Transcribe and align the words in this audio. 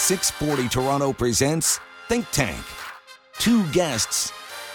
640 0.00 0.68
Toronto 0.70 1.12
presents 1.12 1.78
Think 2.08 2.28
Tank. 2.32 2.64
Two 3.38 3.64
guests, 3.70 4.32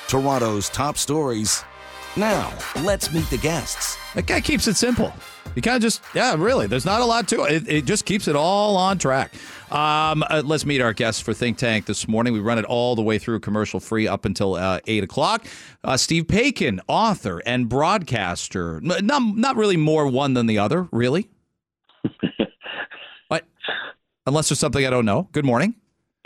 Toronto's 0.08 0.70
top 0.70 0.98
stories. 0.98 1.64
Now, 2.16 2.54
let's 2.84 3.12
meet 3.12 3.28
the 3.32 3.40
guests. 3.40 3.98
That 4.14 4.28
guy 4.28 4.40
keeps 4.40 4.68
it 4.68 4.76
simple. 4.76 5.12
You 5.56 5.64
kind 5.64 5.78
of 5.78 5.82
just, 5.82 6.04
yeah, 6.14 6.36
really. 6.38 6.68
There's 6.68 6.86
not 6.86 7.02
a 7.02 7.06
lot 7.06 7.28
to 7.30 7.44
it. 7.44 7.54
It, 7.54 7.70
it 7.70 7.86
just 7.86 8.06
keeps 8.06 8.28
it 8.28 8.36
all 8.36 8.78
on 8.78 9.00
track. 9.00 9.34
Um, 9.72 10.24
uh, 10.30 10.44
let's 10.46 10.64
meet 10.64 10.80
our 10.80 10.94
guests 10.94 11.22
for 11.22 11.34
Think 11.34 11.58
Tank 11.58 11.88
this 11.88 12.08
morning. 12.08 12.32
We 12.32 12.40
run 12.40 12.60
it 12.60 12.66
all 12.66 12.96
the 12.96 13.02
way 13.02 13.18
through 13.18 13.40
commercial 13.40 13.80
free 13.80 14.08
up 14.08 14.26
until 14.26 14.54
uh, 14.54 14.80
8 14.86 15.04
o'clock. 15.04 15.48
Uh, 15.84 15.98
Steve 15.98 16.26
Paikin, 16.28 16.80
author 16.88 17.42
and 17.48 17.68
broadcaster. 17.68 18.80
Not, 18.80 19.04
not 19.04 19.56
really 19.56 19.78
more 19.78 20.08
one 20.08 20.36
than 20.36 20.46
the 20.46 20.60
other, 20.60 20.88
really. 20.92 21.30
what? 23.28 23.44
Unless 24.26 24.50
there's 24.50 24.60
something 24.60 24.86
I 24.86 24.90
don't 24.90 25.06
know. 25.06 25.30
Good 25.32 25.46
morning. 25.46 25.76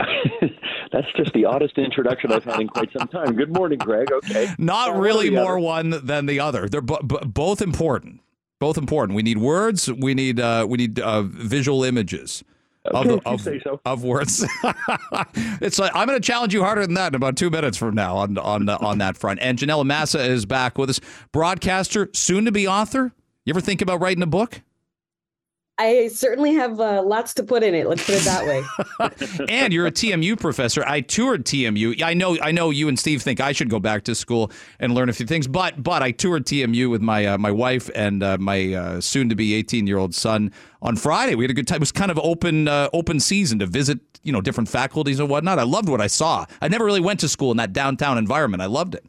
That's 0.92 1.06
just 1.16 1.32
the 1.34 1.44
oddest 1.44 1.78
introduction 1.78 2.32
I've 2.32 2.44
had 2.44 2.60
in 2.60 2.68
quite 2.68 2.90
some 2.96 3.06
time. 3.08 3.36
Good 3.36 3.54
morning, 3.54 3.78
Greg. 3.78 4.10
Okay. 4.10 4.52
Not 4.58 4.98
really 4.98 5.30
more 5.30 5.52
other? 5.52 5.58
one 5.58 5.90
than 6.04 6.26
the 6.26 6.40
other. 6.40 6.68
They're 6.68 6.80
b- 6.80 6.96
b- 7.06 7.18
both 7.24 7.62
important. 7.62 8.20
Both 8.58 8.76
important. 8.76 9.16
We 9.16 9.22
need 9.22 9.38
words. 9.38 9.90
We 9.90 10.14
need 10.14 10.40
uh, 10.40 10.66
we 10.68 10.78
need 10.78 10.98
uh, 10.98 11.22
visual 11.22 11.84
images. 11.84 12.42
Okay, 12.92 13.20
of, 13.26 13.26
of, 13.26 13.40
so. 13.62 13.80
of, 13.84 14.04
words. 14.04 14.42
it's 15.60 15.78
like 15.78 15.92
I'm 15.94 16.08
going 16.08 16.20
to 16.20 16.26
challenge 16.26 16.54
you 16.54 16.64
harder 16.64 16.80
than 16.80 16.94
that 16.94 17.08
in 17.08 17.14
about 17.14 17.36
two 17.36 17.50
minutes 17.50 17.76
from 17.76 17.94
now 17.94 18.16
on 18.16 18.38
on 18.38 18.68
on 18.68 18.98
that 18.98 19.18
front. 19.18 19.38
And 19.40 19.58
Janelle 19.58 19.84
Massa 19.84 20.20
is 20.20 20.46
back 20.46 20.78
with 20.78 20.90
us, 20.90 21.00
broadcaster, 21.30 22.08
soon 22.14 22.46
to 22.46 22.52
be 22.52 22.66
author. 22.66 23.12
You 23.44 23.52
ever 23.52 23.60
think 23.60 23.82
about 23.82 24.00
writing 24.00 24.22
a 24.22 24.26
book? 24.26 24.62
I 25.80 26.08
certainly 26.08 26.52
have 26.52 26.78
uh, 26.78 27.02
lots 27.02 27.32
to 27.34 27.42
put 27.42 27.62
in 27.62 27.74
it. 27.74 27.86
Let's 27.86 28.04
put 28.04 28.16
it 28.16 28.24
that 28.24 28.44
way. 28.44 29.46
and 29.48 29.72
you're 29.72 29.86
a 29.86 29.90
TMU 29.90 30.38
professor. 30.38 30.84
I 30.86 31.00
toured 31.00 31.46
TMU. 31.46 32.02
I 32.02 32.12
know. 32.12 32.36
I 32.42 32.52
know 32.52 32.68
you 32.68 32.86
and 32.88 32.98
Steve 32.98 33.22
think 33.22 33.40
I 33.40 33.52
should 33.52 33.70
go 33.70 33.80
back 33.80 34.04
to 34.04 34.14
school 34.14 34.52
and 34.78 34.94
learn 34.94 35.08
a 35.08 35.14
few 35.14 35.24
things, 35.24 35.48
but 35.48 35.82
but 35.82 36.02
I 36.02 36.10
toured 36.10 36.44
TMU 36.44 36.90
with 36.90 37.00
my 37.00 37.24
uh, 37.24 37.38
my 37.38 37.50
wife 37.50 37.88
and 37.94 38.22
uh, 38.22 38.36
my 38.38 38.74
uh, 38.74 39.00
soon 39.00 39.30
to 39.30 39.34
be 39.34 39.54
18 39.54 39.86
year 39.86 39.96
old 39.96 40.14
son 40.14 40.52
on 40.82 40.96
Friday. 40.96 41.34
We 41.34 41.44
had 41.44 41.50
a 41.50 41.54
good 41.54 41.66
time. 41.66 41.76
It 41.76 41.80
was 41.80 41.92
kind 41.92 42.10
of 42.10 42.18
open 42.18 42.68
uh, 42.68 42.90
open 42.92 43.18
season 43.18 43.58
to 43.60 43.66
visit 43.66 44.00
you 44.22 44.34
know 44.34 44.42
different 44.42 44.68
faculties 44.68 45.18
and 45.18 45.30
whatnot. 45.30 45.58
I 45.58 45.62
loved 45.62 45.88
what 45.88 46.02
I 46.02 46.08
saw. 46.08 46.44
I 46.60 46.68
never 46.68 46.84
really 46.84 47.00
went 47.00 47.20
to 47.20 47.28
school 47.28 47.52
in 47.52 47.56
that 47.56 47.72
downtown 47.72 48.18
environment. 48.18 48.62
I 48.62 48.66
loved 48.66 48.94
it. 48.94 49.06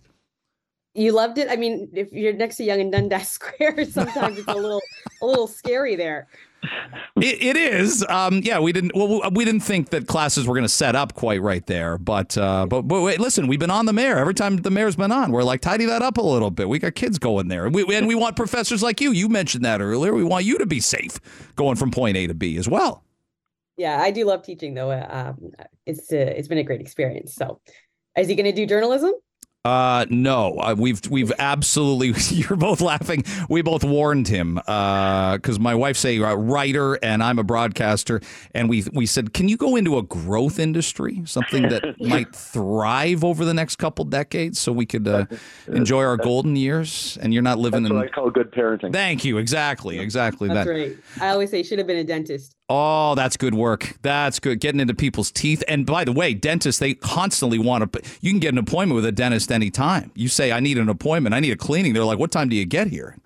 You 0.93 1.11
loved 1.11 1.37
it. 1.37 1.49
I 1.49 1.57
mean, 1.57 1.89
if 1.93 2.13
you're 2.13 2.33
next 2.33 2.55
to 2.57 2.63
Yonge 2.63 2.79
and 2.79 2.91
Dundas 2.93 3.27
Square, 3.27 3.87
sometimes 3.91 4.39
it's 4.39 4.47
a 4.47 4.55
little 4.55 4.81
a 5.21 5.25
little 5.25 5.47
scary 5.47 5.97
there 5.97 6.29
it, 7.17 7.41
it 7.41 7.57
is. 7.57 8.05
Um, 8.07 8.41
yeah, 8.43 8.59
we 8.59 8.71
didn't. 8.71 8.93
Well, 8.95 9.29
we 9.31 9.45
didn't 9.45 9.61
think 9.61 9.89
that 9.89 10.07
classes 10.07 10.47
were 10.47 10.53
going 10.53 10.63
to 10.63 10.69
set 10.69 10.95
up 10.95 11.13
quite 11.13 11.41
right 11.41 11.65
there. 11.65 11.97
But, 11.97 12.37
uh, 12.37 12.65
but, 12.67 12.83
but 12.83 13.01
wait, 13.01 13.19
listen, 13.19 13.47
we've 13.47 13.59
been 13.59 13.71
on 13.71 13.85
the 13.85 13.93
mayor. 13.93 14.17
Every 14.17 14.33
time 14.33 14.57
the 14.57 14.71
mayor's 14.71 14.95
been 14.95 15.11
on, 15.11 15.31
we're 15.31 15.43
like 15.43 15.61
tidy 15.61 15.85
that 15.85 16.01
up 16.01 16.17
a 16.17 16.21
little 16.21 16.51
bit. 16.51 16.69
We 16.69 16.79
got 16.79 16.95
kids 16.95 17.17
going 17.17 17.47
there, 17.47 17.69
we, 17.69 17.95
and 17.95 18.07
we 18.07 18.15
want 18.15 18.35
professors 18.35 18.83
like 18.83 19.01
you. 19.01 19.11
You 19.11 19.29
mentioned 19.29 19.65
that 19.65 19.81
earlier. 19.81 20.13
We 20.13 20.23
want 20.23 20.45
you 20.45 20.57
to 20.57 20.65
be 20.65 20.79
safe 20.79 21.19
going 21.55 21.75
from 21.75 21.91
point 21.91 22.17
A 22.17 22.27
to 22.27 22.33
B 22.33 22.57
as 22.57 22.69
well. 22.69 23.03
Yeah, 23.77 23.99
I 23.99 24.11
do 24.11 24.25
love 24.25 24.43
teaching 24.43 24.73
though. 24.73 24.91
Um, 24.91 25.51
it's 25.85 26.11
uh, 26.11 26.17
it's 26.17 26.47
been 26.47 26.59
a 26.59 26.63
great 26.63 26.81
experience. 26.81 27.33
So, 27.33 27.59
is 28.17 28.27
he 28.27 28.35
going 28.35 28.45
to 28.45 28.51
do 28.51 28.65
journalism? 28.65 29.13
Uh, 29.63 30.07
no, 30.09 30.57
uh, 30.57 30.75
we've 30.75 30.99
we've 31.11 31.31
absolutely. 31.37 32.13
You're 32.35 32.57
both 32.57 32.81
laughing. 32.81 33.23
We 33.47 33.61
both 33.61 33.83
warned 33.83 34.27
him 34.27 34.55
because 34.55 35.57
uh, 35.57 35.61
my 35.61 35.75
wife's 35.75 36.03
a 36.03 36.17
writer 36.19 36.95
and 36.95 37.21
I'm 37.21 37.37
a 37.37 37.43
broadcaster, 37.43 38.21
and 38.55 38.67
we 38.67 38.83
we 38.91 39.05
said, 39.05 39.33
can 39.33 39.47
you 39.47 39.57
go 39.57 39.75
into 39.75 39.99
a 39.99 40.01
growth 40.01 40.57
industry, 40.57 41.21
something 41.25 41.69
that 41.69 41.95
might 41.99 42.35
thrive 42.35 43.23
over 43.23 43.45
the 43.45 43.53
next 43.53 43.75
couple 43.75 44.03
decades, 44.05 44.59
so 44.59 44.71
we 44.71 44.87
could 44.87 45.07
uh, 45.07 45.25
enjoy 45.67 46.03
our 46.03 46.17
golden 46.17 46.55
years? 46.55 47.19
And 47.21 47.31
you're 47.31 47.43
not 47.43 47.59
living 47.59 47.83
That's 47.83 47.91
in. 47.91 47.97
What 47.97 48.07
I 48.07 48.09
call 48.09 48.31
good 48.31 48.51
parenting. 48.51 48.91
Thank 48.91 49.23
you. 49.23 49.37
Exactly. 49.37 49.99
Exactly. 49.99 50.47
That's 50.47 50.65
that. 50.65 50.73
right. 50.73 50.97
I 51.19 51.29
always 51.29 51.51
say 51.51 51.61
should 51.61 51.77
have 51.77 51.87
been 51.87 51.97
a 51.97 52.03
dentist. 52.03 52.55
Oh, 52.73 53.15
that's 53.15 53.35
good 53.35 53.53
work. 53.53 53.97
That's 54.01 54.39
good. 54.39 54.61
Getting 54.61 54.79
into 54.79 54.93
people's 54.93 55.29
teeth. 55.29 55.61
And 55.67 55.85
by 55.85 56.05
the 56.05 56.13
way, 56.13 56.33
dentists, 56.33 56.79
they 56.79 56.93
constantly 56.93 57.59
want 57.59 57.91
to, 57.91 58.01
you 58.21 58.31
can 58.31 58.39
get 58.39 58.53
an 58.53 58.57
appointment 58.57 58.95
with 58.95 59.05
a 59.05 59.11
dentist 59.11 59.50
anytime. 59.51 60.11
You 60.15 60.27
say, 60.27 60.51
I 60.51 60.59
need 60.59 60.77
an 60.77 60.89
appointment, 60.89 61.35
I 61.35 61.39
need 61.39 61.51
a 61.51 61.57
cleaning. 61.57 61.93
They're 61.93 62.05
like, 62.05 62.19
what 62.19 62.31
time 62.31 62.49
do 62.49 62.55
you 62.55 62.65
get 62.65 62.87
here? 62.87 63.17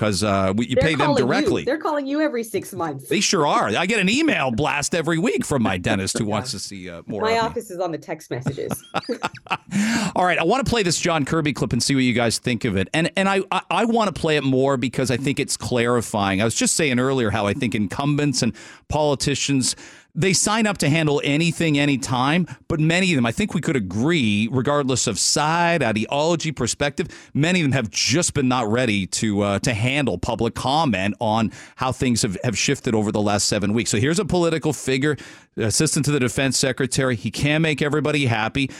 because 0.00 0.24
uh, 0.24 0.54
you 0.56 0.74
They're 0.76 0.82
pay 0.82 0.94
them 0.94 1.14
directly. 1.14 1.62
You. 1.62 1.66
They're 1.66 1.78
calling 1.78 2.06
you 2.06 2.22
every 2.22 2.42
six 2.42 2.72
months. 2.72 3.10
They 3.10 3.20
sure 3.20 3.46
are. 3.46 3.68
I 3.68 3.84
get 3.84 4.00
an 4.00 4.08
email 4.08 4.50
blast 4.50 4.94
every 4.94 5.18
week 5.18 5.44
from 5.44 5.62
my 5.62 5.76
dentist 5.76 6.16
who 6.16 6.24
wants 6.26 6.52
to 6.52 6.58
see 6.58 6.88
uh, 6.88 7.02
more. 7.06 7.20
My 7.20 7.38
office 7.38 7.68
me. 7.68 7.74
is 7.74 7.80
on 7.82 7.92
the 7.92 7.98
text 7.98 8.30
messages. 8.30 8.72
All 10.16 10.24
right, 10.24 10.38
I 10.38 10.44
want 10.44 10.64
to 10.64 10.70
play 10.70 10.82
this 10.82 10.98
John 10.98 11.26
Kirby 11.26 11.52
clip 11.52 11.74
and 11.74 11.82
see 11.82 11.94
what 11.94 12.04
you 12.04 12.14
guys 12.14 12.38
think 12.38 12.64
of 12.64 12.78
it, 12.78 12.88
and 12.94 13.12
and 13.14 13.28
I 13.28 13.42
I, 13.52 13.60
I 13.70 13.84
want 13.84 14.14
to 14.14 14.18
play 14.18 14.38
it 14.38 14.44
more 14.44 14.78
because 14.78 15.10
I 15.10 15.18
think 15.18 15.38
it's 15.38 15.58
clarifying. 15.58 16.40
I 16.40 16.44
was 16.44 16.54
just 16.54 16.76
saying 16.76 16.98
earlier 16.98 17.28
how 17.28 17.46
I 17.46 17.52
think 17.52 17.74
incumbents 17.74 18.42
and 18.42 18.54
politicians 18.88 19.76
they 20.14 20.32
sign 20.32 20.66
up 20.66 20.78
to 20.78 20.88
handle 20.88 21.20
anything, 21.24 21.78
anytime, 21.78 22.46
but 22.68 22.80
many 22.80 23.12
of 23.12 23.16
them, 23.16 23.26
I 23.26 23.32
think 23.32 23.54
we 23.54 23.60
could 23.60 23.76
agree, 23.76 24.48
regardless 24.50 25.06
of 25.06 25.18
side, 25.18 25.82
ideology, 25.82 26.52
perspective, 26.52 27.08
many 27.32 27.60
of 27.60 27.64
them 27.64 27.72
have 27.72 27.90
just 27.90 28.34
been 28.34 28.48
not 28.48 28.70
ready 28.70 29.06
to 29.06 29.42
uh, 29.42 29.58
to 29.60 29.74
handle 29.74 30.18
public 30.18 30.54
comment 30.54 31.14
on 31.20 31.52
how 31.76 31.92
things 31.92 32.22
have, 32.22 32.36
have 32.44 32.58
shifted 32.58 32.94
over 32.94 33.12
the 33.12 33.20
last 33.20 33.46
seven 33.46 33.72
weeks. 33.72 33.90
So 33.90 33.98
here's 33.98 34.18
a 34.18 34.24
political 34.24 34.72
figure, 34.72 35.16
assistant 35.56 36.04
to 36.06 36.10
the 36.10 36.20
defense 36.20 36.58
secretary. 36.58 37.16
He 37.16 37.30
can 37.30 37.62
make 37.62 37.82
everybody 37.82 38.26
happy. 38.26 38.70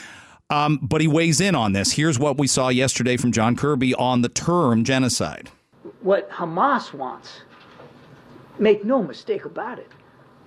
Um, 0.50 0.80
but 0.82 1.00
he 1.00 1.06
weighs 1.06 1.40
in 1.40 1.54
on 1.54 1.74
this. 1.74 1.92
Here's 1.92 2.18
what 2.18 2.36
we 2.36 2.48
saw 2.48 2.70
yesterday 2.70 3.16
from 3.16 3.30
John 3.30 3.54
Kirby 3.54 3.94
on 3.94 4.22
the 4.22 4.28
term 4.28 4.82
genocide. 4.82 5.48
What 6.00 6.28
Hamas 6.28 6.92
wants, 6.92 7.42
make 8.58 8.84
no 8.84 9.00
mistake 9.00 9.44
about 9.44 9.78
it, 9.78 9.88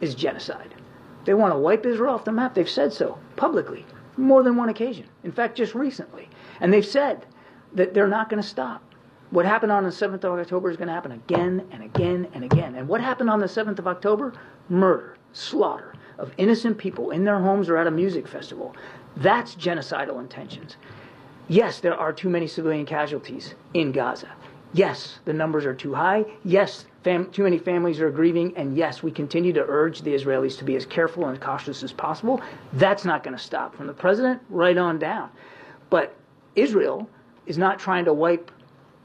is 0.04 0.14
genocide. 0.14 0.76
They 1.26 1.34
want 1.34 1.54
to 1.54 1.60
wipe 1.60 1.86
Israel 1.86 2.14
off 2.14 2.26
the 2.26 2.32
map. 2.32 2.54
They've 2.54 2.70
said 2.70 2.94
so 2.94 3.18
publicly, 3.38 3.86
more 4.18 4.44
than 4.44 4.58
one 4.58 4.70
occasion. 4.70 5.06
In 5.24 5.32
fact, 5.32 5.58
just 5.58 5.74
recently. 5.74 6.30
And 6.60 6.72
they've 6.72 6.86
said 6.86 7.26
that 7.74 7.94
they're 7.94 8.08
not 8.08 8.30
going 8.30 8.42
to 8.42 8.48
stop. 8.48 8.84
What 9.32 9.46
happened 9.46 9.72
on 9.72 9.84
the 9.84 9.90
7th 9.90 10.24
of 10.26 10.38
October 10.38 10.70
is 10.70 10.78
going 10.78 10.90
to 10.90 10.94
happen 10.94 11.14
again 11.14 11.66
and 11.72 11.82
again 11.82 12.28
and 12.34 12.44
again. 12.44 12.76
And 12.76 12.88
what 12.88 13.02
happened 13.02 13.30
on 13.30 13.40
the 13.40 13.48
7th 13.48 13.80
of 13.80 13.88
October? 13.88 14.34
Murder, 14.70 15.18
slaughter 15.32 15.94
of 16.20 16.32
innocent 16.38 16.78
people 16.78 17.10
in 17.10 17.24
their 17.24 17.40
homes 17.40 17.70
or 17.70 17.78
at 17.78 17.88
a 17.88 17.92
music 17.92 18.28
festival. 18.28 18.76
That's 19.18 19.56
genocidal 19.56 20.20
intentions. 20.20 20.76
Yes, 21.48 21.80
there 21.80 21.96
are 21.96 22.14
too 22.14 22.30
many 22.30 22.46
civilian 22.48 22.86
casualties 22.86 23.56
in 23.74 23.92
Gaza. 23.92 24.30
Yes, 24.74 25.20
the 25.26 25.34
numbers 25.34 25.66
are 25.66 25.74
too 25.76 25.94
high. 25.94 26.26
Yes, 26.44 26.86
fam- 27.04 27.30
too 27.32 27.44
many 27.44 27.60
families 27.60 28.02
are 28.02 28.10
grieving. 28.10 28.58
And 28.58 28.76
yes, 28.76 29.04
we 29.04 29.12
continue 29.12 29.54
to 29.54 29.64
urge 29.68 30.02
the 30.02 30.14
Israelis 30.14 30.58
to 30.58 30.64
be 30.64 30.76
as 30.76 30.86
careful 30.86 31.28
and 31.28 31.40
cautious 31.40 31.84
as 31.84 31.94
possible. 31.94 32.42
That's 32.74 33.06
not 33.06 33.24
going 33.24 33.38
to 33.38 33.44
stop 33.44 33.76
from 33.76 33.88
the 33.88 33.94
president 33.94 34.42
right 34.50 34.78
on 34.78 34.98
down. 34.98 35.30
But 35.90 36.16
Israel 36.56 37.08
is 37.46 37.58
not 37.58 37.78
trying 37.80 38.06
to 38.06 38.14
wipe 38.14 38.52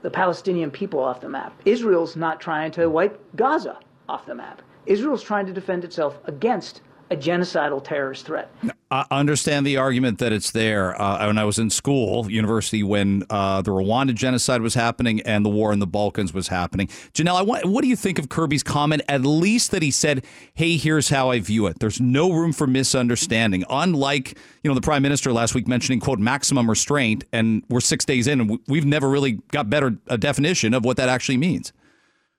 the 0.01 0.11
Palestinian 0.11 0.71
people 0.71 1.01
off 1.01 1.21
the 1.21 1.29
map. 1.29 1.53
Israel's 1.65 2.17
not 2.17 2.41
trying 2.41 2.71
to 2.73 2.89
wipe 2.89 3.21
Gaza 3.37 3.79
off 4.09 4.25
the 4.27 4.35
map. 4.35 4.63
Israel's 4.87 5.23
trying 5.23 5.45
to 5.47 5.53
defend 5.53 5.85
itself 5.85 6.19
against 6.25 6.81
a 7.11 7.17
genocidal 7.17 7.83
terrorist 7.83 8.25
threat. 8.25 8.51
I 8.91 9.05
understand 9.11 9.67
the 9.67 9.77
argument 9.77 10.19
that 10.19 10.33
it's 10.33 10.51
there. 10.51 11.01
Uh, 11.01 11.27
when 11.27 11.37
I 11.37 11.45
was 11.45 11.59
in 11.59 11.69
school, 11.69 12.31
university, 12.31 12.83
when 12.83 13.23
uh, 13.29 13.61
the 13.61 13.71
Rwanda 13.71 14.15
genocide 14.15 14.63
was 14.63 14.73
happening 14.73 15.21
and 15.23 15.45
the 15.45 15.51
war 15.51 15.75
in 15.75 15.79
the 15.79 15.87
Balkans 15.87 16.33
was 16.33 16.49
happening. 16.49 16.87
Janelle, 17.13 17.47
want, 17.47 17.67
what 17.67 17.83
do 17.83 17.89
you 17.89 17.97
think 17.97 18.19
of 18.19 18.31
Kirby's 18.31 18.63
comment? 18.63 19.03
At 19.07 19.23
least 19.23 19.73
that 19.73 19.83
he 19.83 19.91
said, 19.91 20.25
"Hey, 20.55 20.79
here's 20.79 21.11
how 21.11 21.31
I 21.31 21.41
view 21.41 21.67
it. 21.67 21.81
There's 21.81 22.01
no 22.01 22.33
room 22.33 22.55
for 22.55 22.67
misunderstanding." 22.67 23.63
Unlike 23.69 24.39
you 24.63 24.71
know 24.71 24.75
the 24.75 24.81
prime 24.81 25.03
minister 25.03 25.33
last 25.35 25.55
week 25.55 25.69
mentioning 25.69 26.01
quote 26.01 26.19
maximum 26.19 26.69
restraint, 26.69 27.25
and 27.31 27.63
we're 27.69 27.81
six 27.81 28.07
days 28.07 28.27
in, 28.27 28.41
and 28.41 28.59
we've 28.69 28.87
never 28.87 29.11
really 29.11 29.33
got 29.53 29.69
better 29.69 29.99
a 30.07 30.17
definition 30.17 30.73
of 30.73 30.87
what 30.87 30.97
that 30.97 31.11
actually 31.11 31.37
means. 31.37 31.75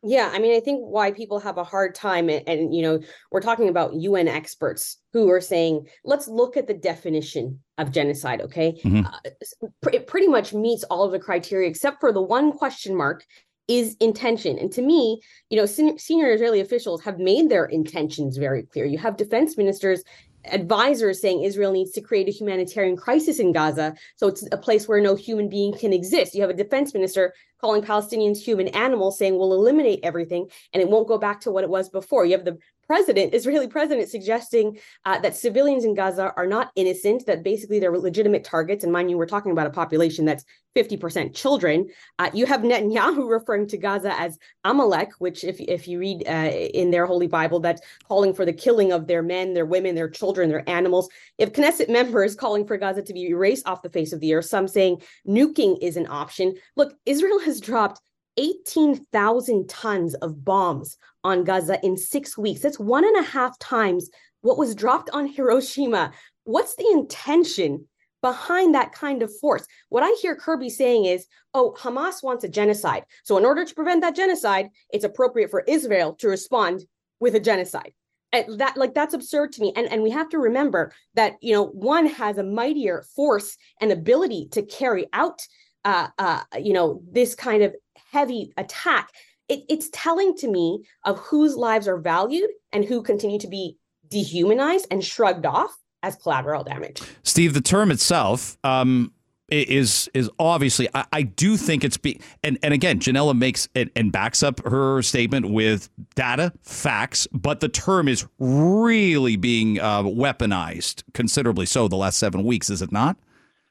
Yeah, 0.01 0.29
I 0.31 0.39
mean, 0.39 0.55
I 0.55 0.61
think 0.61 0.79
why 0.81 1.11
people 1.11 1.39
have 1.39 1.57
a 1.57 1.63
hard 1.63 1.93
time, 1.93 2.29
and, 2.29 2.47
and, 2.47 2.73
you 2.73 2.81
know, 2.81 3.01
we're 3.31 3.41
talking 3.41 3.67
about 3.67 3.95
UN 3.95 4.29
experts 4.29 4.97
who 5.11 5.29
are 5.29 5.41
saying, 5.41 5.87
let's 6.05 6.27
look 6.27 6.55
at 6.55 6.67
the 6.67 6.73
definition 6.73 7.59
of 7.77 7.91
genocide. 7.91 8.39
Okay, 8.41 8.79
mm-hmm. 8.83 9.05
uh, 9.05 9.89
it 9.91 10.07
pretty 10.07 10.27
much 10.27 10.53
meets 10.53 10.85
all 10.85 11.03
of 11.03 11.11
the 11.11 11.19
criteria 11.19 11.69
except 11.69 11.99
for 11.99 12.13
the 12.13 12.21
one 12.21 12.53
question 12.53 12.95
mark 12.95 13.25
is 13.67 13.97
intention. 13.99 14.57
And 14.57 14.71
to 14.71 14.81
me, 14.81 15.21
you 15.49 15.57
know, 15.57 15.65
sen- 15.65 15.99
senior 15.99 16.31
Israeli 16.31 16.61
officials 16.61 17.03
have 17.03 17.19
made 17.19 17.49
their 17.49 17.65
intentions 17.65 18.37
very 18.37 18.63
clear. 18.63 18.85
You 18.85 18.97
have 18.97 19.17
defense 19.17 19.57
ministers 19.57 20.03
advisors 20.45 21.21
saying 21.21 21.43
Israel 21.43 21.71
needs 21.71 21.91
to 21.91 22.01
create 22.01 22.27
a 22.27 22.31
humanitarian 22.31 22.95
crisis 22.95 23.39
in 23.39 23.51
Gaza. 23.51 23.93
So 24.15 24.27
it's 24.27 24.47
a 24.51 24.57
place 24.57 24.87
where 24.87 25.01
no 25.01 25.15
human 25.15 25.49
being 25.49 25.73
can 25.73 25.93
exist. 25.93 26.33
You 26.33 26.41
have 26.41 26.49
a 26.49 26.53
defense 26.53 26.93
minister 26.93 27.33
calling 27.61 27.81
Palestinians 27.81 28.37
human 28.37 28.69
animals, 28.69 29.17
saying 29.17 29.37
we'll 29.37 29.53
eliminate 29.53 29.99
everything 30.03 30.49
and 30.73 30.81
it 30.81 30.89
won't 30.89 31.07
go 31.07 31.17
back 31.17 31.41
to 31.41 31.51
what 31.51 31.63
it 31.63 31.69
was 31.69 31.89
before. 31.89 32.25
You 32.25 32.33
have 32.33 32.45
the 32.45 32.57
president, 32.89 33.35
Israeli 33.35 33.67
president, 33.67 34.09
suggesting 34.09 34.79
uh, 35.05 35.19
that 35.19 35.35
civilians 35.35 35.85
in 35.85 35.93
Gaza 35.93 36.33
are 36.35 36.47
not 36.47 36.71
innocent, 36.75 37.23
that 37.27 37.43
basically 37.43 37.79
they're 37.79 37.95
legitimate 37.95 38.43
targets. 38.43 38.83
And 38.83 38.91
mind 38.91 39.11
you, 39.11 39.17
we're 39.17 39.27
talking 39.27 39.51
about 39.51 39.67
a 39.67 39.69
population 39.69 40.25
that's 40.25 40.43
50% 40.75 41.35
children. 41.35 41.87
Uh, 42.17 42.31
you 42.33 42.47
have 42.47 42.61
Netanyahu 42.69 43.29
referring 43.29 43.67
to 43.67 43.77
Gaza 43.77 44.19
as 44.19 44.39
Amalek, 44.63 45.11
which, 45.19 45.43
if, 45.43 45.59
if 45.59 45.87
you 45.87 45.99
read 45.99 46.23
uh, 46.27 46.49
in 46.73 46.89
their 46.89 47.05
Holy 47.05 47.27
Bible, 47.27 47.59
that's 47.59 47.81
calling 48.07 48.33
for 48.33 48.43
the 48.43 48.53
killing 48.53 48.91
of 48.91 49.05
their 49.05 49.21
men, 49.21 49.53
their 49.53 49.67
women, 49.67 49.93
their 49.93 50.09
children, 50.09 50.49
their 50.49 50.67
animals. 50.67 51.09
If 51.37 51.53
Knesset 51.53 51.89
members 51.89 52.33
calling 52.33 52.65
for 52.65 52.75
Gaza 52.75 53.03
to 53.03 53.13
be 53.13 53.27
erased 53.27 53.67
off 53.67 53.83
the 53.83 53.91
face 53.91 54.13
of 54.13 54.19
the 54.19 54.33
earth, 54.33 54.45
some 54.45 54.67
saying 54.67 55.03
nuking 55.27 55.77
is 55.79 55.95
an 55.95 56.07
option. 56.09 56.55
Look, 56.75 56.95
Israel 57.05 57.39
has 57.41 57.61
dropped 57.61 58.01
18,000 58.39 59.67
tons 59.67 60.15
of 60.15 60.45
bombs 60.45 60.97
on 61.25 61.43
Gaza 61.43 61.77
in 61.83 61.97
six 61.97 62.37
weeks. 62.37 62.61
That's 62.61 62.79
one 62.79 63.03
and 63.03 63.17
a 63.17 63.27
half 63.29 63.59
times 63.59 64.09
what 64.41 64.57
was 64.57 64.73
dropped 64.73 65.09
on 65.11 65.27
Hiroshima. 65.35 66.13
What's 66.45 66.75
the 66.75 66.89
intention 66.89 67.85
behind 68.21 68.73
that 68.75 68.93
kind 68.93 69.21
of 69.21 69.37
force? 69.39 69.67
What 69.89 70.03
I 70.03 70.15
hear 70.21 70.35
Kirby 70.35 70.69
saying 70.69 71.05
is, 71.05 71.27
oh, 71.53 71.75
Hamas 71.77 72.23
wants 72.23 72.45
a 72.45 72.49
genocide. 72.49 73.03
So, 73.23 73.37
in 73.37 73.45
order 73.45 73.65
to 73.65 73.75
prevent 73.75 74.01
that 74.01 74.15
genocide, 74.15 74.69
it's 74.89 75.03
appropriate 75.03 75.51
for 75.51 75.65
Israel 75.67 76.13
to 76.19 76.29
respond 76.29 76.85
with 77.19 77.35
a 77.35 77.39
genocide. 77.41 77.91
And 78.31 78.59
that 78.59 78.77
like 78.77 78.93
that's 78.93 79.15
absurd 79.15 79.51
to 79.53 79.61
me 79.61 79.73
and 79.75 79.91
and 79.91 80.03
we 80.03 80.11
have 80.11 80.29
to 80.29 80.37
remember 80.37 80.93
that 81.15 81.33
you 81.41 81.51
know 81.51 81.65
one 81.65 82.05
has 82.05 82.37
a 82.37 82.43
mightier 82.43 83.03
force 83.15 83.57
and 83.81 83.91
ability 83.91 84.49
to 84.51 84.61
carry 84.61 85.07
out 85.13 85.41
uh, 85.85 86.07
uh, 86.17 86.41
you 86.57 86.73
know 86.73 87.01
this 87.11 87.35
kind 87.35 87.63
of 87.63 87.75
heavy 88.11 88.51
attack 88.57 89.11
it, 89.49 89.63
it's 89.67 89.89
telling 89.91 90.35
to 90.37 90.47
me 90.47 90.85
of 91.03 91.19
whose 91.19 91.55
lives 91.55 91.87
are 91.87 91.97
valued 91.97 92.49
and 92.71 92.85
who 92.85 93.01
continue 93.01 93.39
to 93.39 93.47
be 93.47 93.75
dehumanized 94.09 94.87
and 94.89 95.03
shrugged 95.03 95.45
off 95.45 95.75
as 96.01 96.15
collateral 96.15 96.63
damage. 96.63 97.01
Steve, 97.23 97.53
the 97.53 97.61
term 97.61 97.91
itself 97.91 98.57
um, 98.63 99.11
is 99.49 100.09
is 100.13 100.29
obviously 100.39 100.87
I, 100.93 101.05
I, 101.11 101.21
do 101.23 101.57
think 101.57 101.83
it's 101.83 101.97
be 101.97 102.21
and 102.43 102.59
and 102.61 102.73
again 102.73 102.99
Ginella 102.99 103.35
makes 103.37 103.67
it 103.73 103.91
and 103.95 104.11
backs 104.11 104.43
up 104.43 104.63
her 104.65 105.01
statement 105.01 105.49
with 105.49 105.89
data 106.15 106.53
facts, 106.61 107.27
but 107.31 107.59
the 107.59 107.69
term 107.69 108.07
is 108.07 108.27
really 108.37 109.35
being 109.35 109.79
uh, 109.79 110.03
weaponized 110.03 111.03
considerably 111.13 111.65
so 111.65 111.87
the 111.87 111.95
last 111.95 112.17
seven 112.17 112.43
weeks, 112.43 112.69
is 112.69 112.81
it 112.81 112.91
not? 112.91 113.17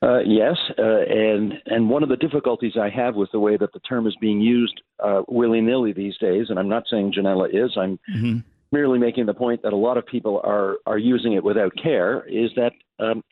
Uh, 0.01 0.21
yes, 0.21 0.57
uh, 0.79 1.01
and 1.09 1.55
and 1.67 1.91
one 1.91 2.05
of 2.05 2.09
the 2.09 2.17
difficulties 2.17 2.75
I 2.81 2.89
have 2.89 3.17
with 3.17 3.33
the 3.33 3.41
way 3.41 3.57
that 3.57 3.73
the 3.73 3.81
term 3.81 4.07
is 4.07 4.15
being 4.21 4.41
used 4.41 4.81
uh, 5.03 5.23
willy 5.27 5.61
nilly 5.61 5.93
these 5.93 6.17
days, 6.19 6.47
and 6.51 6.59
I'm 6.59 6.69
not 6.69 6.85
saying 6.89 7.15
Ginella 7.19 7.49
is, 7.49 7.77
I'm 7.77 7.99
mm-hmm. 8.15 8.39
merely 8.71 9.01
making 9.01 9.27
the 9.27 9.35
point 9.35 9.63
that 9.63 9.73
a 9.73 9.77
lot 9.77 9.97
of 9.97 10.07
people 10.07 10.41
are 10.45 10.77
are 10.87 10.99
using 10.99 11.33
it 11.33 11.43
without 11.43 11.73
care. 11.83 12.25
Is 12.29 12.51
that 12.55 12.75
um, 13.01 13.25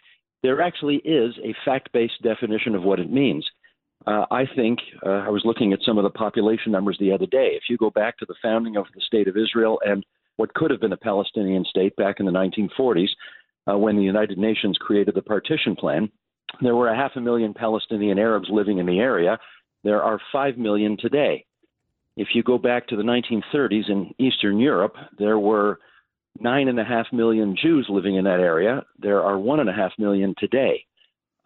there 0.43 0.61
actually 0.61 0.97
is 1.05 1.35
a 1.45 1.55
fact 1.65 1.93
based 1.93 2.21
definition 2.25 2.75
of 2.75 2.83
what 2.83 2.99
it 2.99 3.13
means. 3.13 3.49
Uh, 4.05 4.27
I 4.33 4.45
think 4.57 4.81
uh, 5.05 5.11
I 5.11 5.29
was 5.29 5.43
looking 5.45 5.73
at 5.73 5.81
some 5.87 5.99
of 5.99 6.05
the 6.05 6.11
population 6.11 6.73
numbers 6.73 6.97
the 6.99 7.13
other 7.13 7.27
day. 7.27 7.51
If 7.53 7.65
you 7.69 7.77
go 7.77 7.91
back 7.91 8.19
to 8.19 8.27
the 8.27 8.35
founding 8.43 8.77
of 8.77 8.87
the 8.93 9.01
state 9.01 9.29
of 9.29 9.37
Israel 9.37 9.81
and 9.85 10.05
what 10.37 10.55
could 10.55 10.73
have 10.73 10.81
been 10.81 10.93
a 10.93 10.97
Palestinian 10.97 11.65
state 11.65 11.95
back 11.97 12.21
in 12.21 12.27
the 12.27 12.33
1940s, 12.33 13.09
uh, 13.69 13.79
when 13.79 13.97
the 13.97 14.03
United 14.03 14.39
Nations 14.39 14.77
created 14.79 15.15
the 15.15 15.23
partition 15.23 15.75
plan 15.75 16.11
there 16.61 16.77
were 16.77 16.89
a 16.89 16.97
half 16.97 17.13
a 17.17 17.21
million 17.21 17.55
Palestinian 17.55 18.19
Arabs 18.19 18.49
living 18.51 18.79
in 18.79 18.87
the 18.87 18.99
area. 18.99 19.39
There 19.85 20.03
are 20.03 20.21
5 20.33 20.59
million 20.59 20.97
today. 20.99 21.45
If 22.17 22.29
you 22.35 22.43
go 22.43 22.59
back 22.59 22.89
to 22.89 22.97
the 22.97 23.03
1930s 23.03 23.91
in 23.91 24.15
Eastern 24.19 24.59
Europe, 24.59 24.95
there 25.19 25.39
were 25.39 25.79
nine 26.41 26.69
and 26.69 26.81
a 26.81 26.85
half 26.85 27.07
million 27.13 27.57
Jews 27.61 27.87
living 27.89 28.17
in 28.17 28.25
that 28.25 28.41
area. 28.41 28.85
There 28.99 29.23
are 29.23 29.39
one 29.39 29.61
and 29.61 29.69
a 29.69 29.73
half 29.73 29.93
million 29.99 30.35
today. 30.39 30.85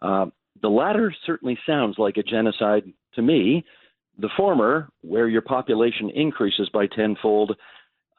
Uh, 0.01 0.27
the 0.61 0.69
latter 0.69 1.13
certainly 1.25 1.57
sounds 1.65 1.97
like 1.97 2.17
a 2.17 2.23
genocide 2.23 2.83
to 3.15 3.21
me. 3.21 3.65
The 4.17 4.29
former, 4.37 4.89
where 5.01 5.27
your 5.27 5.41
population 5.41 6.09
increases 6.09 6.69
by 6.73 6.87
tenfold, 6.87 7.55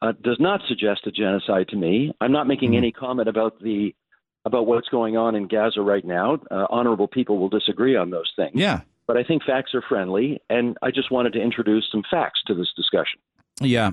uh, 0.01 0.13
does 0.23 0.37
not 0.39 0.61
suggest 0.67 1.07
a 1.07 1.11
genocide 1.11 1.67
to 1.69 1.75
me. 1.75 2.13
I'm 2.19 2.31
not 2.31 2.47
making 2.47 2.71
mm-hmm. 2.71 2.77
any 2.77 2.91
comment 2.91 3.29
about 3.29 3.59
the 3.61 3.95
about 4.45 4.67
what's 4.67 4.89
going 4.89 5.17
on 5.17 5.35
in 5.35 5.47
Gaza 5.47 5.81
right 5.81 6.03
now. 6.05 6.39
Uh, 6.51 6.65
honorable 6.69 7.07
people 7.07 7.37
will 7.37 7.49
disagree 7.49 7.95
on 7.95 8.09
those 8.09 8.31
things. 8.35 8.53
Yeah. 8.55 8.81
But 9.07 9.17
I 9.17 9.23
think 9.23 9.43
facts 9.43 9.73
are 9.73 9.83
friendly, 9.87 10.41
and 10.49 10.77
I 10.81 10.91
just 10.91 11.11
wanted 11.11 11.33
to 11.33 11.41
introduce 11.41 11.89
some 11.91 12.03
facts 12.09 12.41
to 12.47 12.53
this 12.53 12.71
discussion. 12.75 13.19
Yeah. 13.59 13.91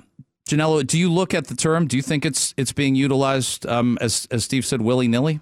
Ginella, 0.49 0.87
do 0.87 0.99
you 0.99 1.12
look 1.12 1.35
at 1.35 1.47
the 1.47 1.55
term? 1.55 1.87
Do 1.87 1.97
you 1.97 2.02
think 2.02 2.25
it's 2.25 2.55
it's 2.56 2.73
being 2.73 2.94
utilized, 2.94 3.67
um, 3.67 3.99
as 4.00 4.26
as 4.31 4.44
Steve 4.44 4.64
said, 4.64 4.82
willy 4.82 5.08
nilly? 5.08 5.41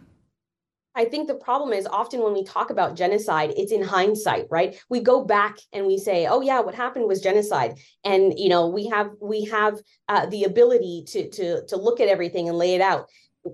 I 0.95 1.05
think 1.05 1.29
the 1.29 1.35
problem 1.35 1.73
is 1.73 1.87
often 1.87 2.23
when 2.23 2.33
we 2.33 2.43
talk 2.43 2.71
about 2.71 2.97
genocide, 2.97 3.55
it's 3.57 3.71
in 3.71 3.83
hindsight, 3.83 4.49
right? 4.51 4.77
We 4.91 5.01
go 5.01 5.25
back 5.25 5.59
and 5.73 5.87
we 5.87 5.97
say, 5.97 6.27
"Oh 6.27 6.41
yeah, 6.41 6.61
what 6.61 6.75
happened 6.75 7.07
was 7.07 7.21
genocide," 7.23 7.79
and 8.05 8.39
you 8.39 8.49
know 8.49 8.69
we 8.69 8.89
have 8.89 9.13
we 9.21 9.45
have 9.45 9.79
uh, 10.09 10.27
the 10.27 10.45
ability 10.45 11.05
to 11.09 11.31
to 11.31 11.67
to 11.67 11.77
look 11.77 12.01
at 12.01 12.09
everything 12.09 12.49
and 12.49 12.59
lay 12.59 12.75
it 12.75 12.81
out 12.81 13.09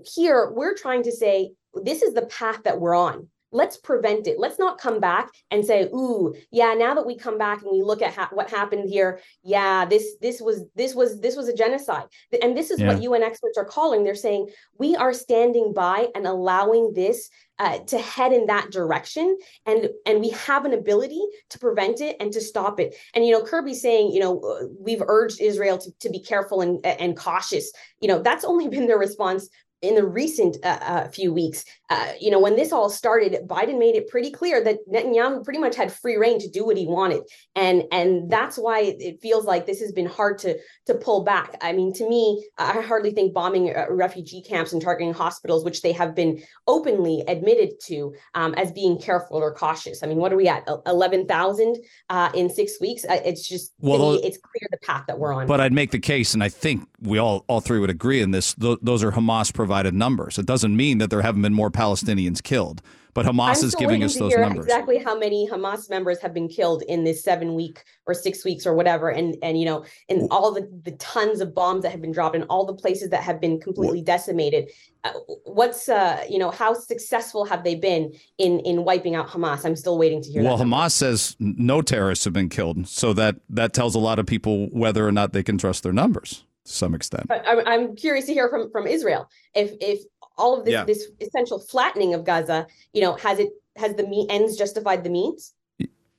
here 0.05 0.51
we're 0.51 0.75
trying 0.75 1.03
to 1.03 1.11
say 1.11 1.51
this 1.73 2.01
is 2.01 2.13
the 2.13 2.25
path 2.27 2.63
that 2.63 2.79
we're 2.79 2.95
on. 2.95 3.27
Let's 3.51 3.77
prevent 3.77 4.27
it. 4.27 4.37
Let's 4.37 4.59
not 4.59 4.79
come 4.79 4.99
back 4.99 5.29
and 5.49 5.63
say 5.63 5.83
ooh 5.83 6.33
yeah 6.51 6.73
now 6.73 6.93
that 6.93 7.05
we 7.05 7.17
come 7.17 7.37
back 7.37 7.61
and 7.61 7.71
we 7.71 7.81
look 7.81 8.01
at 8.01 8.13
ha- 8.13 8.29
what 8.33 8.49
happened 8.49 8.89
here 8.89 9.19
yeah 9.43 9.85
this 9.85 10.17
this 10.21 10.41
was 10.41 10.63
this 10.75 10.93
was 10.93 11.21
this 11.21 11.37
was 11.37 11.47
a 11.47 11.55
genocide. 11.55 12.05
And 12.41 12.57
this 12.57 12.69
is 12.69 12.81
yeah. 12.81 12.93
what 12.93 13.01
un 13.01 13.23
experts 13.23 13.57
are 13.57 13.65
calling. 13.65 14.03
They're 14.03 14.15
saying 14.15 14.49
we 14.77 14.95
are 14.95 15.13
standing 15.13 15.73
by 15.73 16.07
and 16.15 16.27
allowing 16.27 16.93
this 16.93 17.29
uh, 17.57 17.79
to 17.79 17.97
head 17.97 18.33
in 18.33 18.47
that 18.47 18.71
direction 18.71 19.37
and 19.65 19.89
and 20.05 20.19
we 20.19 20.29
have 20.31 20.65
an 20.65 20.73
ability 20.73 21.21
to 21.49 21.57
prevent 21.57 22.01
it 22.01 22.17
and 22.19 22.33
to 22.33 22.41
stop 22.41 22.79
it. 22.81 22.95
And 23.13 23.25
you 23.25 23.31
know 23.31 23.43
kirby's 23.43 23.81
saying 23.81 24.11
you 24.11 24.19
know 24.19 24.69
we've 24.77 25.03
urged 25.07 25.39
israel 25.39 25.77
to, 25.77 25.91
to 25.99 26.09
be 26.09 26.19
careful 26.19 26.59
and 26.59 26.85
and 26.85 27.15
cautious. 27.15 27.71
You 28.01 28.09
know 28.09 28.21
that's 28.21 28.43
only 28.43 28.67
been 28.75 28.87
their 28.87 28.99
response 28.99 29.47
in 29.81 29.95
the 29.95 30.05
recent 30.05 30.57
uh, 30.63 30.79
uh, 30.81 31.07
few 31.09 31.33
weeks. 31.33 31.63
Uh, 31.89 32.13
you 32.19 32.31
know, 32.31 32.39
when 32.39 32.55
this 32.55 32.71
all 32.71 32.89
started, 32.89 33.37
Biden 33.47 33.77
made 33.77 33.95
it 33.95 34.07
pretty 34.07 34.31
clear 34.31 34.63
that 34.63 34.79
Netanyahu 34.91 35.43
pretty 35.43 35.59
much 35.59 35.75
had 35.75 35.93
free 35.93 36.15
rein 36.15 36.39
to 36.39 36.49
do 36.49 36.65
what 36.65 36.77
he 36.77 36.87
wanted, 36.87 37.21
and 37.55 37.83
and 37.91 38.29
that's 38.29 38.57
why 38.57 38.79
it 38.99 39.21
feels 39.21 39.45
like 39.45 39.65
this 39.65 39.79
has 39.81 39.91
been 39.91 40.07
hard 40.07 40.39
to 40.39 40.57
to 40.87 40.95
pull 40.95 41.23
back. 41.23 41.57
I 41.61 41.73
mean, 41.73 41.93
to 41.93 42.09
me, 42.09 42.47
I 42.57 42.81
hardly 42.81 43.11
think 43.11 43.33
bombing 43.33 43.75
uh, 43.75 43.85
refugee 43.89 44.41
camps 44.41 44.73
and 44.73 44.81
targeting 44.81 45.13
hospitals, 45.13 45.63
which 45.63 45.81
they 45.81 45.91
have 45.91 46.15
been 46.15 46.41
openly 46.67 47.23
admitted 47.27 47.79
to 47.85 48.15
um, 48.33 48.55
as 48.55 48.71
being 48.71 48.99
careful 48.99 49.37
or 49.37 49.53
cautious. 49.53 50.01
I 50.01 50.07
mean, 50.07 50.17
what 50.17 50.33
are 50.33 50.37
we 50.37 50.47
at? 50.47 50.67
Eleven 50.87 51.27
thousand 51.27 51.77
uh, 52.09 52.31
in 52.33 52.49
six 52.49 52.79
weeks. 52.81 53.05
Uh, 53.05 53.21
it's 53.23 53.47
just 53.47 53.73
well, 53.79 54.13
me, 54.13 54.21
it's 54.23 54.37
clear 54.37 54.67
the 54.71 54.77
path 54.77 55.03
that 55.07 55.19
we're 55.19 55.33
on. 55.33 55.45
But 55.45 55.61
I'd 55.61 55.73
make 55.73 55.91
the 55.91 55.99
case, 55.99 56.33
and 56.33 56.43
I 56.43 56.49
think 56.49 56.87
we 57.01 57.19
all 57.19 57.45
all 57.47 57.61
three 57.61 57.79
would 57.79 57.91
agree 57.91 58.21
in 58.21 58.31
this. 58.31 58.55
Th- 58.55 58.79
those 58.81 59.03
are 59.03 59.11
Hamas 59.11 59.53
provided 59.65 59.95
numbers. 59.95 60.37
It 60.37 60.45
doesn't 60.45 60.75
mean 60.77 60.99
that 60.99 61.09
there 61.09 61.23
haven't 61.23 61.41
been 61.41 61.53
more 61.53 61.71
Palestinians 61.71 62.43
killed, 62.43 62.83
but 63.15 63.25
Hamas 63.25 63.63
is 63.63 63.73
giving 63.73 64.03
us 64.03 64.15
those 64.15 64.35
numbers. 64.35 64.65
Exactly 64.65 64.99
how 64.99 65.17
many 65.17 65.49
Hamas 65.49 65.89
members 65.89 66.21
have 66.21 66.35
been 66.35 66.47
killed 66.47 66.83
in 66.83 67.03
this 67.03 67.23
seven 67.23 67.55
week 67.55 67.83
or 68.05 68.13
six 68.13 68.45
weeks 68.45 68.67
or 68.67 68.75
whatever, 68.75 69.09
and 69.09 69.35
and 69.41 69.59
you 69.59 69.65
know, 69.65 69.85
in 70.07 70.27
all 70.29 70.51
the 70.51 70.69
the 70.83 70.91
tons 70.91 71.41
of 71.41 71.55
bombs 71.55 71.81
that 71.81 71.89
have 71.89 72.01
been 72.01 72.11
dropped, 72.11 72.35
and 72.35 72.45
all 72.47 72.63
the 72.63 72.75
places 72.75 73.09
that 73.09 73.23
have 73.23 73.41
been 73.41 73.59
completely 73.59 74.03
decimated. 74.03 74.69
Uh, 75.03 75.13
what's 75.45 75.89
uh, 75.89 76.23
you 76.29 76.37
know, 76.37 76.51
how 76.51 76.73
successful 76.73 77.43
have 77.45 77.63
they 77.63 77.73
been 77.73 78.13
in 78.37 78.59
in 78.59 78.83
wiping 78.83 79.15
out 79.15 79.27
Hamas? 79.27 79.65
I'm 79.65 79.75
still 79.75 79.97
waiting 79.97 80.21
to 80.21 80.29
hear. 80.29 80.43
Well, 80.43 80.59
Hamas 80.59 80.91
says 80.91 81.35
no 81.39 81.81
terrorists 81.81 82.25
have 82.25 82.33
been 82.33 82.49
killed, 82.49 82.87
so 82.87 83.13
that 83.13 83.37
that 83.49 83.73
tells 83.73 83.95
a 83.95 83.99
lot 83.99 84.19
of 84.19 84.27
people 84.27 84.67
whether 84.67 85.07
or 85.07 85.11
not 85.11 85.33
they 85.33 85.41
can 85.41 85.57
trust 85.57 85.81
their 85.81 85.93
numbers 85.93 86.44
to 86.65 86.71
some 86.71 86.95
extent. 86.95 87.29
I'm 87.29 87.95
curious 87.95 88.25
to 88.25 88.33
hear 88.33 88.49
from 88.49 88.71
from 88.71 88.87
Israel 88.87 89.29
if 89.53 89.71
if 89.79 90.01
all 90.37 90.57
of 90.57 90.65
this 90.65 90.73
yeah. 90.73 90.83
this 90.83 91.07
essential 91.21 91.59
flattening 91.59 92.13
of 92.13 92.23
Gaza, 92.23 92.67
you 92.93 93.01
know, 93.01 93.13
has 93.15 93.39
it 93.39 93.49
has 93.77 93.95
the 93.95 94.07
me- 94.07 94.27
ends 94.29 94.57
justified 94.57 95.03
the 95.03 95.09
means? 95.09 95.53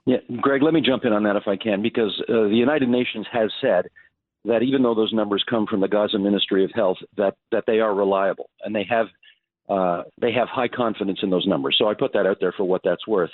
Yeah, 0.06 0.18
Greg, 0.40 0.62
let 0.62 0.72
me 0.72 0.80
jump 0.80 1.04
in 1.04 1.12
on 1.12 1.24
that 1.24 1.34
if 1.34 1.48
I 1.48 1.56
can, 1.56 1.82
because 1.82 2.12
uh, 2.28 2.42
the 2.44 2.56
United 2.56 2.88
Nations 2.88 3.26
has 3.32 3.50
said 3.60 3.86
that 4.44 4.62
even 4.62 4.82
though 4.82 4.94
those 4.94 5.12
numbers 5.12 5.44
come 5.50 5.66
from 5.66 5.80
the 5.80 5.88
Gaza 5.88 6.18
Ministry 6.18 6.64
of 6.64 6.70
Health, 6.74 6.98
that 7.16 7.34
that 7.50 7.64
they 7.66 7.80
are 7.80 7.94
reliable 7.94 8.50
and 8.64 8.74
they 8.74 8.86
have 8.88 9.06
uh, 9.68 10.04
they 10.20 10.32
have 10.32 10.48
high 10.48 10.68
confidence 10.68 11.20
in 11.22 11.30
those 11.30 11.46
numbers. 11.46 11.76
So 11.78 11.88
I 11.88 11.94
put 11.94 12.12
that 12.12 12.26
out 12.26 12.38
there 12.40 12.52
for 12.52 12.64
what 12.64 12.82
that's 12.84 13.06
worth. 13.06 13.30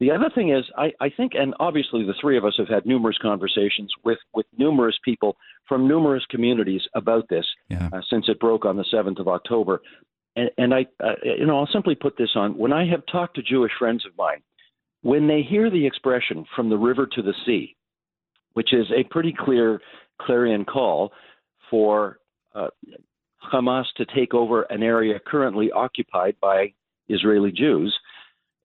The 0.00 0.12
other 0.12 0.30
thing 0.32 0.50
is, 0.50 0.64
I, 0.76 0.92
I 1.00 1.10
think, 1.10 1.32
and 1.34 1.54
obviously 1.58 2.04
the 2.04 2.14
three 2.20 2.38
of 2.38 2.44
us 2.44 2.54
have 2.56 2.68
had 2.68 2.86
numerous 2.86 3.18
conversations 3.20 3.92
with, 4.04 4.18
with 4.32 4.46
numerous 4.56 4.96
people 5.04 5.36
from 5.68 5.88
numerous 5.88 6.24
communities 6.30 6.82
about 6.94 7.28
this 7.28 7.44
yeah. 7.68 7.88
uh, 7.92 8.00
since 8.08 8.26
it 8.28 8.38
broke 8.38 8.64
on 8.64 8.76
the 8.76 8.84
7th 8.92 9.18
of 9.18 9.26
October. 9.26 9.82
And, 10.36 10.50
and 10.56 10.72
I, 10.72 10.86
uh, 11.02 11.14
you 11.24 11.46
know, 11.46 11.58
I'll 11.58 11.68
simply 11.72 11.96
put 11.96 12.16
this 12.16 12.30
on. 12.36 12.56
When 12.56 12.72
I 12.72 12.86
have 12.86 13.02
talked 13.10 13.34
to 13.36 13.42
Jewish 13.42 13.72
friends 13.76 14.06
of 14.06 14.16
mine, 14.16 14.40
when 15.02 15.26
they 15.26 15.42
hear 15.42 15.68
the 15.68 15.86
expression 15.86 16.44
from 16.54 16.70
the 16.70 16.76
river 16.78 17.06
to 17.06 17.22
the 17.22 17.34
sea, 17.44 17.74
which 18.52 18.72
is 18.72 18.86
a 18.96 19.02
pretty 19.04 19.34
clear 19.36 19.80
clarion 20.20 20.64
call 20.64 21.12
for 21.70 22.18
uh, 22.54 22.68
Hamas 23.52 23.84
to 23.96 24.06
take 24.14 24.32
over 24.32 24.62
an 24.62 24.82
area 24.82 25.18
currently 25.24 25.72
occupied 25.72 26.36
by 26.40 26.72
Israeli 27.08 27.52
Jews, 27.52 27.96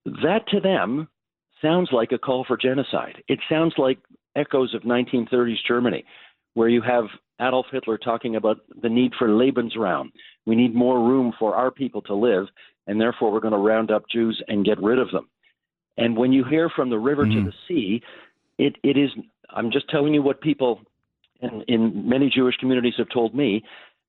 that 0.06 0.48
to 0.50 0.60
them 0.60 1.08
sounds 1.64 1.90
like 1.92 2.12
a 2.12 2.18
call 2.18 2.46
for 2.48 2.58
genocide. 2.58 3.24
It 3.28 3.40
sounds 3.50 3.74
like 3.78 3.98
echoes 4.36 4.74
of 4.76 4.84
1930s 4.84 5.58
Germany, 5.68 6.06
where 6.54 6.70
you 6.70 6.82
have 6.82 7.06
Adolf 7.42 7.68
Hitler 7.72 7.98
talking 7.98 8.36
about 8.36 8.58
the 8.82 8.90
need 8.90 9.14
for 9.18 9.28
Lebensraum. 9.28 10.12
We 10.46 10.56
need 10.56 10.76
more 10.76 11.00
room 11.00 11.34
for 11.40 11.56
our 11.56 11.72
people 11.72 12.02
to 12.04 12.14
live, 12.14 12.46
and 12.88 13.00
therefore 13.00 13.32
we're 13.32 13.40
going 13.40 13.54
to 13.54 13.58
round 13.58 13.90
up 13.90 14.04
Jews 14.12 14.42
and 14.48 14.66
get 14.66 14.82
rid 14.82 15.00
of 15.00 15.10
them. 15.12 15.30
And 15.98 16.18
when 16.18 16.32
you 16.32 16.44
hear 16.44 16.70
from 16.70 16.90
the 16.90 17.00
river 17.00 17.26
mm. 17.26 17.34
to 17.34 17.44
the 17.44 17.54
sea, 17.68 18.02
it, 18.58 18.76
it 18.84 18.98
is, 18.98 19.10
I'm 19.50 19.72
just 19.72 19.90
telling 19.90 20.14
you 20.14 20.22
what 20.22 20.42
people 20.42 20.82
in, 21.44 21.64
in 21.68 22.10
many 22.10 22.30
Jewish 22.30 22.56
communities 22.58 22.96
have 22.98 23.10
told 23.10 23.36
me. 23.36 23.64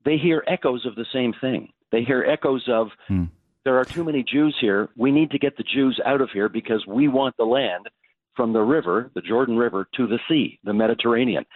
They 0.04 0.16
hear 0.16 0.44
echoes 0.46 0.86
of 0.86 0.94
the 0.94 1.06
same 1.12 1.32
thing. 1.40 1.72
They 1.90 2.02
hear 2.02 2.24
echoes 2.24 2.64
of, 2.68 2.88
mm. 3.10 3.28
There 3.64 3.78
are 3.78 3.84
too 3.84 4.04
many 4.04 4.22
Jews 4.22 4.56
here. 4.60 4.88
We 4.96 5.10
need 5.10 5.30
to 5.30 5.38
get 5.38 5.56
the 5.56 5.62
Jews 5.62 6.00
out 6.04 6.20
of 6.20 6.30
here 6.30 6.48
because 6.48 6.86
we 6.86 7.08
want 7.08 7.36
the 7.36 7.44
land 7.44 7.88
from 8.34 8.52
the 8.52 8.60
river, 8.60 9.10
the 9.14 9.20
Jordan 9.20 9.56
River, 9.56 9.88
to 9.96 10.06
the 10.06 10.18
sea, 10.28 10.58
the 10.64 10.74
Mediterranean. 10.74 11.46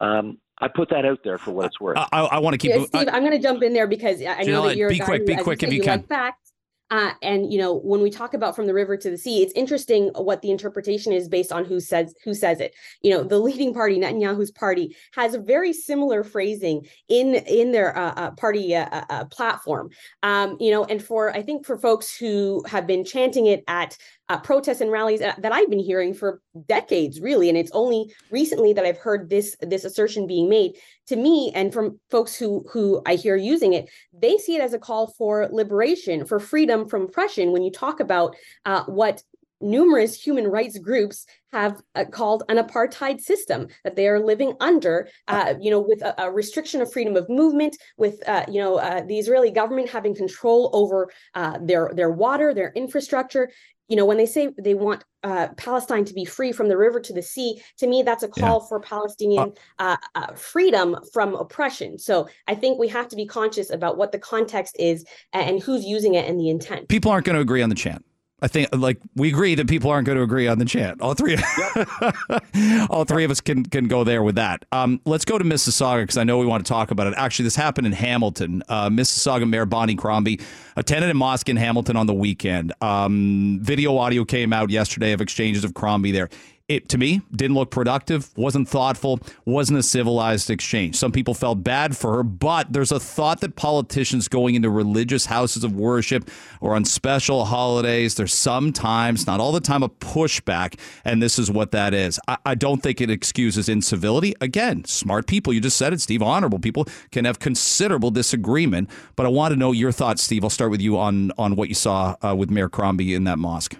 Um, 0.00 0.38
I 0.58 0.68
put 0.68 0.88
that 0.90 1.04
out 1.04 1.20
there 1.22 1.38
for 1.38 1.50
what 1.50 1.66
it's 1.66 1.80
worth. 1.80 1.98
I, 1.98 2.20
I 2.20 2.38
want 2.38 2.54
to 2.54 2.58
keep. 2.58 2.70
Yeah, 2.70 2.84
Steve, 2.86 3.08
I, 3.08 3.16
am 3.16 3.22
going 3.22 3.32
to 3.32 3.38
jump 3.38 3.62
in 3.62 3.72
there 3.72 3.86
because 3.86 4.22
I 4.22 4.42
know 4.42 4.66
that 4.66 4.76
you're 4.76 4.88
be 4.88 4.98
quick, 4.98 5.26
be 5.26 5.36
quick 5.36 5.62
if 5.62 5.70
you, 5.70 5.76
you 5.76 5.82
can. 5.82 6.00
Like 6.00 6.08
facts, 6.08 6.45
uh, 6.90 7.12
and 7.20 7.52
you 7.52 7.58
know, 7.58 7.74
when 7.74 8.00
we 8.00 8.10
talk 8.10 8.34
about 8.34 8.54
from 8.54 8.66
the 8.66 8.74
river 8.74 8.96
to 8.96 9.10
the 9.10 9.18
sea, 9.18 9.42
it's 9.42 9.52
interesting 9.54 10.10
what 10.14 10.42
the 10.42 10.50
interpretation 10.50 11.12
is 11.12 11.28
based 11.28 11.50
on 11.50 11.64
who 11.64 11.80
says 11.80 12.14
who 12.22 12.32
says 12.32 12.60
it. 12.60 12.74
You 13.02 13.10
know, 13.10 13.24
the 13.24 13.38
leading 13.38 13.74
party, 13.74 13.98
Netanyahu's 13.98 14.52
party, 14.52 14.96
has 15.12 15.34
a 15.34 15.40
very 15.40 15.72
similar 15.72 16.22
phrasing 16.22 16.86
in 17.08 17.34
in 17.34 17.72
their 17.72 17.96
uh, 17.96 18.12
uh, 18.16 18.30
party 18.32 18.76
uh, 18.76 18.88
uh, 18.92 19.04
uh, 19.10 19.24
platform. 19.26 19.90
Um, 20.22 20.56
you 20.60 20.70
know, 20.70 20.84
and 20.84 21.02
for 21.02 21.32
I 21.34 21.42
think 21.42 21.66
for 21.66 21.76
folks 21.76 22.16
who 22.16 22.64
have 22.68 22.86
been 22.86 23.04
chanting 23.04 23.46
it 23.46 23.64
at 23.66 23.96
uh, 24.28 24.38
protests 24.38 24.80
and 24.80 24.90
rallies 24.90 25.20
that 25.20 25.52
I've 25.52 25.70
been 25.70 25.78
hearing 25.78 26.12
for 26.12 26.40
decades, 26.66 27.20
really, 27.20 27.48
and 27.48 27.56
it's 27.56 27.70
only 27.72 28.12
recently 28.30 28.72
that 28.72 28.84
I've 28.84 28.98
heard 28.98 29.28
this 29.28 29.56
this 29.60 29.84
assertion 29.84 30.26
being 30.26 30.48
made 30.48 30.76
to 31.06 31.16
me 31.16 31.52
and 31.54 31.72
from 31.72 32.00
folks 32.10 32.36
who 32.36 32.64
who 32.70 33.02
I 33.06 33.14
hear 33.14 33.36
using 33.36 33.72
it. 33.72 33.88
They 34.12 34.38
see 34.38 34.56
it 34.56 34.62
as 34.62 34.74
a 34.74 34.78
call 34.78 35.08
for 35.18 35.48
liberation, 35.50 36.24
for 36.24 36.40
freedom 36.40 36.88
from 36.88 37.02
oppression. 37.02 37.52
When 37.52 37.62
you 37.62 37.70
talk 37.70 38.00
about 38.00 38.36
uh, 38.64 38.84
what 38.84 39.22
numerous 39.60 40.14
human 40.14 40.46
rights 40.46 40.78
groups 40.78 41.26
have 41.52 41.80
uh, 41.94 42.04
called 42.04 42.42
an 42.48 42.58
apartheid 42.58 43.20
system 43.20 43.68
that 43.84 43.96
they 43.96 44.06
are 44.06 44.20
living 44.20 44.52
under 44.60 45.08
uh, 45.28 45.54
you 45.58 45.70
know 45.70 45.80
with 45.80 46.02
a, 46.02 46.22
a, 46.22 46.30
restriction 46.30 46.82
of 46.82 46.92
freedom 46.92 47.16
of 47.16 47.26
movement 47.30 47.74
with 47.96 48.26
uh, 48.28 48.44
you 48.48 48.60
know 48.60 48.76
uh, 48.76 49.02
the 49.06 49.18
israeli 49.18 49.50
government 49.50 49.88
having 49.88 50.14
control 50.14 50.70
over 50.74 51.10
uh, 51.34 51.58
their 51.62 51.90
their 51.94 52.10
water 52.10 52.52
their 52.52 52.72
infrastructure 52.74 53.50
you 53.88 53.96
know, 53.96 54.04
when 54.04 54.16
they 54.16 54.26
say 54.26 54.48
they 54.58 54.74
want 54.74 55.04
uh, 55.22 55.48
Palestine 55.56 56.04
to 56.04 56.14
be 56.14 56.24
free 56.24 56.52
from 56.52 56.68
the 56.68 56.76
river 56.76 57.00
to 57.00 57.12
the 57.12 57.22
sea, 57.22 57.62
to 57.78 57.86
me, 57.86 58.02
that's 58.02 58.22
a 58.22 58.28
call 58.28 58.60
yeah. 58.60 58.68
for 58.68 58.80
Palestinian 58.80 59.52
uh, 59.78 59.96
uh, 60.14 60.32
freedom 60.34 60.96
from 61.12 61.34
oppression. 61.34 61.98
So 61.98 62.28
I 62.48 62.54
think 62.54 62.78
we 62.78 62.88
have 62.88 63.08
to 63.08 63.16
be 63.16 63.26
conscious 63.26 63.70
about 63.70 63.96
what 63.96 64.12
the 64.12 64.18
context 64.18 64.76
is 64.78 65.04
and 65.32 65.62
who's 65.62 65.84
using 65.84 66.14
it 66.14 66.28
and 66.28 66.38
the 66.38 66.48
intent. 66.48 66.88
People 66.88 67.10
aren't 67.10 67.26
going 67.26 67.36
to 67.36 67.42
agree 67.42 67.62
on 67.62 67.68
the 67.68 67.74
chant. 67.74 68.04
I 68.42 68.48
think 68.48 68.68
like 68.76 68.98
we 69.14 69.30
agree 69.30 69.54
that 69.54 69.66
people 69.66 69.90
aren't 69.90 70.04
going 70.04 70.16
to 70.16 70.22
agree 70.22 70.46
on 70.46 70.58
the 70.58 70.66
chant. 70.66 71.00
All 71.00 71.14
three, 71.14 71.38
all 72.90 73.04
three 73.04 73.24
of 73.24 73.30
us 73.30 73.40
can 73.40 73.64
can 73.64 73.88
go 73.88 74.04
there 74.04 74.22
with 74.22 74.34
that. 74.34 74.66
Um, 74.72 75.00
let's 75.06 75.24
go 75.24 75.38
to 75.38 75.44
Mississauga 75.44 76.02
because 76.02 76.18
I 76.18 76.24
know 76.24 76.36
we 76.36 76.44
want 76.44 76.64
to 76.64 76.68
talk 76.68 76.90
about 76.90 77.06
it. 77.06 77.14
Actually, 77.16 77.44
this 77.44 77.56
happened 77.56 77.86
in 77.86 77.94
Hamilton. 77.94 78.62
Uh, 78.68 78.90
Mississauga 78.90 79.48
Mayor 79.48 79.64
Bonnie 79.64 79.94
Crombie 79.94 80.38
attended 80.76 81.10
a 81.10 81.14
mosque 81.14 81.48
in 81.48 81.56
Hamilton 81.56 81.96
on 81.96 82.06
the 82.06 82.12
weekend. 82.12 82.74
Um, 82.82 83.58
video 83.62 83.96
audio 83.96 84.26
came 84.26 84.52
out 84.52 84.68
yesterday 84.68 85.12
of 85.12 85.22
exchanges 85.22 85.64
of 85.64 85.72
Crombie 85.72 86.12
there 86.12 86.28
it 86.68 86.88
to 86.88 86.98
me 86.98 87.20
didn't 87.34 87.54
look 87.54 87.70
productive, 87.70 88.30
wasn't 88.36 88.68
thoughtful, 88.68 89.20
wasn't 89.44 89.78
a 89.78 89.82
civilized 89.82 90.50
exchange. 90.50 90.96
Some 90.96 91.12
people 91.12 91.32
felt 91.32 91.62
bad 91.62 91.96
for 91.96 92.16
her, 92.16 92.22
but 92.22 92.72
there's 92.72 92.90
a 92.90 92.98
thought 92.98 93.40
that 93.40 93.54
politicians 93.54 94.26
going 94.26 94.56
into 94.56 94.68
religious 94.68 95.26
houses 95.26 95.62
of 95.62 95.76
worship 95.76 96.28
or 96.60 96.74
on 96.74 96.84
special 96.84 97.44
holidays, 97.44 98.16
there's 98.16 98.34
sometimes, 98.34 99.26
not 99.26 99.38
all 99.38 99.52
the 99.52 99.60
time, 99.60 99.82
a 99.82 99.88
pushback, 99.88 100.78
and 101.04 101.22
this 101.22 101.38
is 101.38 101.50
what 101.50 101.70
that 101.70 101.94
is. 101.94 102.18
I, 102.26 102.38
I 102.44 102.54
don't 102.56 102.82
think 102.82 103.00
it 103.00 103.10
excuses 103.10 103.68
incivility. 103.68 104.34
Again, 104.40 104.84
smart 104.84 105.26
people, 105.26 105.52
you 105.52 105.60
just 105.60 105.76
said 105.76 105.92
it, 105.92 106.00
Steve, 106.00 106.22
honorable 106.22 106.58
people 106.58 106.86
can 107.12 107.24
have 107.24 107.38
considerable 107.38 108.10
disagreement, 108.10 108.90
but 109.14 109.24
I 109.24 109.28
want 109.28 109.52
to 109.52 109.56
know 109.56 109.70
your 109.70 109.92
thoughts, 109.92 110.22
Steve. 110.22 110.42
I'll 110.42 110.50
start 110.50 110.70
with 110.70 110.80
you 110.80 110.98
on 110.98 111.30
on 111.38 111.56
what 111.56 111.68
you 111.68 111.74
saw 111.74 112.16
uh, 112.24 112.34
with 112.34 112.50
Mayor 112.50 112.68
Crombie 112.68 113.14
in 113.14 113.24
that 113.24 113.38
mosque. 113.38 113.76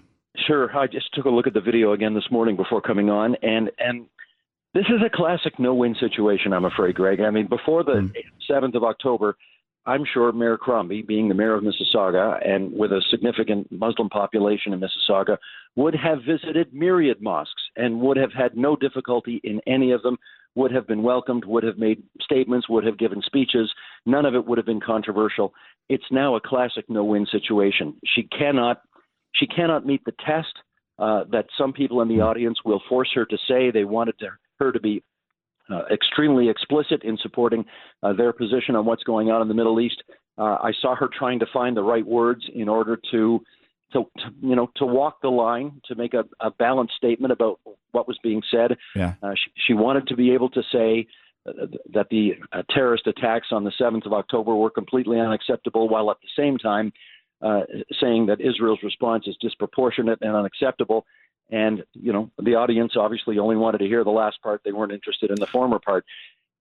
Sure. 0.47 0.77
I 0.77 0.87
just 0.87 1.13
took 1.15 1.25
a 1.25 1.31
look 1.31 1.47
at 1.47 1.55
the 1.55 1.61
video 1.61 1.93
again 1.93 2.15
this 2.15 2.31
morning 2.31 2.57
before 2.57 2.81
coming 2.81 3.11
on, 3.11 3.37
and 3.43 3.71
and 3.79 4.07
this 4.75 4.85
is 4.87 5.01
a 5.05 5.15
classic 5.15 5.59
no-win 5.59 5.97
situation. 5.99 6.53
I'm 6.53 6.65
afraid, 6.67 6.95
Greg. 6.95 7.21
I 7.21 7.31
mean, 7.31 7.49
before 7.49 7.83
the 7.83 8.11
hmm. 8.13 8.19
seventh 8.47 8.75
mm. 8.75 8.77
of 8.77 8.85
October, 8.85 9.37
I'm 9.87 10.05
sure 10.05 10.31
Mayor 10.33 10.59
Crombie, 10.59 11.03
being 11.03 11.29
the 11.29 11.35
mayor 11.35 11.55
of 11.55 11.65
Mississauga 11.65 12.45
and 12.47 12.73
with 12.73 12.93
a 12.93 13.01
significant 13.11 13.71
Muslim 13.71 14.09
population 14.09 14.73
in 14.73 14.81
Mississauga, 14.81 15.39
would 15.77 15.95
have 15.95 16.19
visited 16.27 16.75
myriad 16.75 17.23
mosques 17.23 17.63
and 17.77 18.01
would 18.01 18.17
have 18.17 18.33
had 18.33 18.57
no 18.57 18.77
difficulty 18.77 19.41
in 19.45 19.61
any 19.67 19.93
of 19.93 20.03
them. 20.03 20.19
Would 20.57 20.73
have 20.73 20.87
been 20.87 21.03
welcomed, 21.03 21.45
would 21.45 21.65
have 21.65 21.79
made 21.79 22.03
statements, 22.21 22.69
would 22.69 22.85
have 22.85 22.99
given 22.99 23.23
speeches. 23.23 23.73
None 24.07 24.25
of 24.25 24.35
it 24.35 24.47
would 24.47 24.59
have 24.59 24.67
been 24.67 24.81
controversial. 24.81 25.53
It's 25.89 26.11
now 26.11 26.35
a 26.35 26.41
classic 26.41 26.87
no-win 26.89 27.27
situation. 27.31 27.95
She 28.05 28.25
cannot 28.25 28.81
she 29.39 29.47
cannot 29.47 29.87
meet 29.87 30.05
the 30.05 30.15
test 30.25 30.55
uh, 30.99 31.25
that 31.31 31.47
some 31.59 31.73
people 31.73 32.01
in 32.01 32.09
the 32.09 32.21
audience 32.21 32.59
will 32.65 32.83
force 32.89 33.11
her 33.15 33.27
to 33.27 33.37
say. 33.49 33.71
They 33.71 33.85
wanted 33.85 34.19
to, 34.21 34.29
her 34.59 34.73
to 34.73 34.81
be 34.81 35.03
uh, 35.71 35.83
extremely 35.93 36.49
explicit 36.49 37.03
in 37.03 37.19
supporting 37.19 37.65
uh, 38.03 38.13
their 38.13 38.33
position 38.33 38.77
on 38.77 38.87
what's 38.87 39.03
going 39.03 39.31
on 39.31 39.43
in 39.43 39.49
the 39.49 39.55
Middle 39.55 39.81
East. 39.81 40.03
Uh, 40.39 40.57
I 40.63 40.73
saw 40.81 40.95
her 40.95 41.09
trying 41.13 41.39
to 41.41 41.47
find 41.53 41.77
the 41.77 41.83
right 41.83 42.07
words 42.07 42.45
in 42.55 42.69
order 42.69 42.99
to, 43.11 43.41
to, 43.93 44.05
to 44.19 44.25
you 44.41 44.55
know, 44.55 44.71
to 44.77 44.87
walk 44.87 45.21
the 45.23 45.29
line, 45.29 45.81
to 45.87 45.95
make 45.95 46.15
a, 46.15 46.25
a 46.41 46.51
balanced 46.51 46.95
statement 46.97 47.33
about 47.33 47.61
what 47.93 48.07
was 48.07 48.19
being 48.23 48.43
said. 48.51 48.77
Yeah. 48.95 49.15
Uh, 49.23 49.33
she, 49.35 49.51
she 49.67 49.75
wanted 49.75 50.07
to 50.09 50.17
be 50.17 50.33
able 50.33 50.51
to 50.51 50.63
say 50.73 51.07
uh, 51.49 51.67
that 51.93 52.09
the 52.11 52.35
terrorist 52.71 53.07
attacks 53.07 53.49
on 53.51 53.65
the 53.65 53.73
7th 53.81 54.07
of 54.07 54.13
October 54.13 54.55
were 54.55 54.71
completely 54.71 55.19
unacceptable, 55.19 55.89
while 55.89 56.11
at 56.11 56.19
the 56.21 56.43
same 56.43 56.59
time 56.59 56.93
uh, 57.43 57.63
saying 58.01 58.27
that 58.27 58.41
Israel's 58.41 58.83
response 58.83 59.27
is 59.27 59.37
disproportionate 59.41 60.19
and 60.23 60.35
unacceptable. 60.35 61.05
And 61.51 61.85
you 61.93 62.13
know, 62.13 62.31
the 62.39 62.57
audience 62.57 62.93
obviously 62.97 63.39
only 63.39 63.57
wanted 63.57 63.79
to 63.79 63.87
hear 63.87 64.03
the 64.03 64.11
last 64.11 64.43
part; 64.43 64.63
they 64.65 64.73
weren't 64.73 64.93
interested 64.93 65.31
in 65.31 65.37
the 65.39 65.47
former 65.47 65.79
part. 65.79 66.05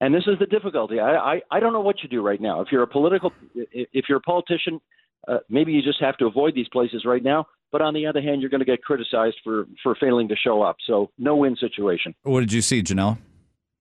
And 0.02 0.14
this 0.14 0.24
is 0.28 0.38
the 0.40 0.46
difficulty. 0.46 1.00
I, 1.00 1.16
I, 1.16 1.42
I 1.50 1.60
don't 1.60 1.74
know 1.74 1.82
what 1.82 2.04
you 2.04 2.10
do 2.10 2.22
right 2.22 2.40
now. 2.40 2.62
If 2.62 2.68
you're 2.72 2.84
a 2.84 2.88
political, 2.88 3.32
if 3.56 4.06
you're 4.10 4.18
a 4.18 4.22
politician, 4.22 4.82
uh, 5.28 5.38
maybe 5.50 5.72
you 5.72 5.82
just 5.82 6.02
have 6.02 6.18
to 6.18 6.26
avoid 6.26 6.54
these 6.54 6.68
places 6.68 7.06
right 7.06 7.24
now. 7.24 7.46
But 7.72 7.82
on 7.82 7.94
the 7.94 8.06
other 8.06 8.22
hand, 8.22 8.42
you're 8.42 8.50
going 8.50 8.60
to 8.60 8.66
get 8.66 8.84
criticized 8.84 9.38
for 9.44 9.66
for 9.82 9.96
failing 9.96 10.28
to 10.28 10.36
show 10.36 10.62
up. 10.62 10.78
So 10.86 11.12
no 11.18 11.36
win 11.36 11.56
situation. 11.56 12.14
What 12.24 12.42
did 12.42 12.54
you 12.54 12.62
see, 12.62 12.84
Janelle? 12.84 13.18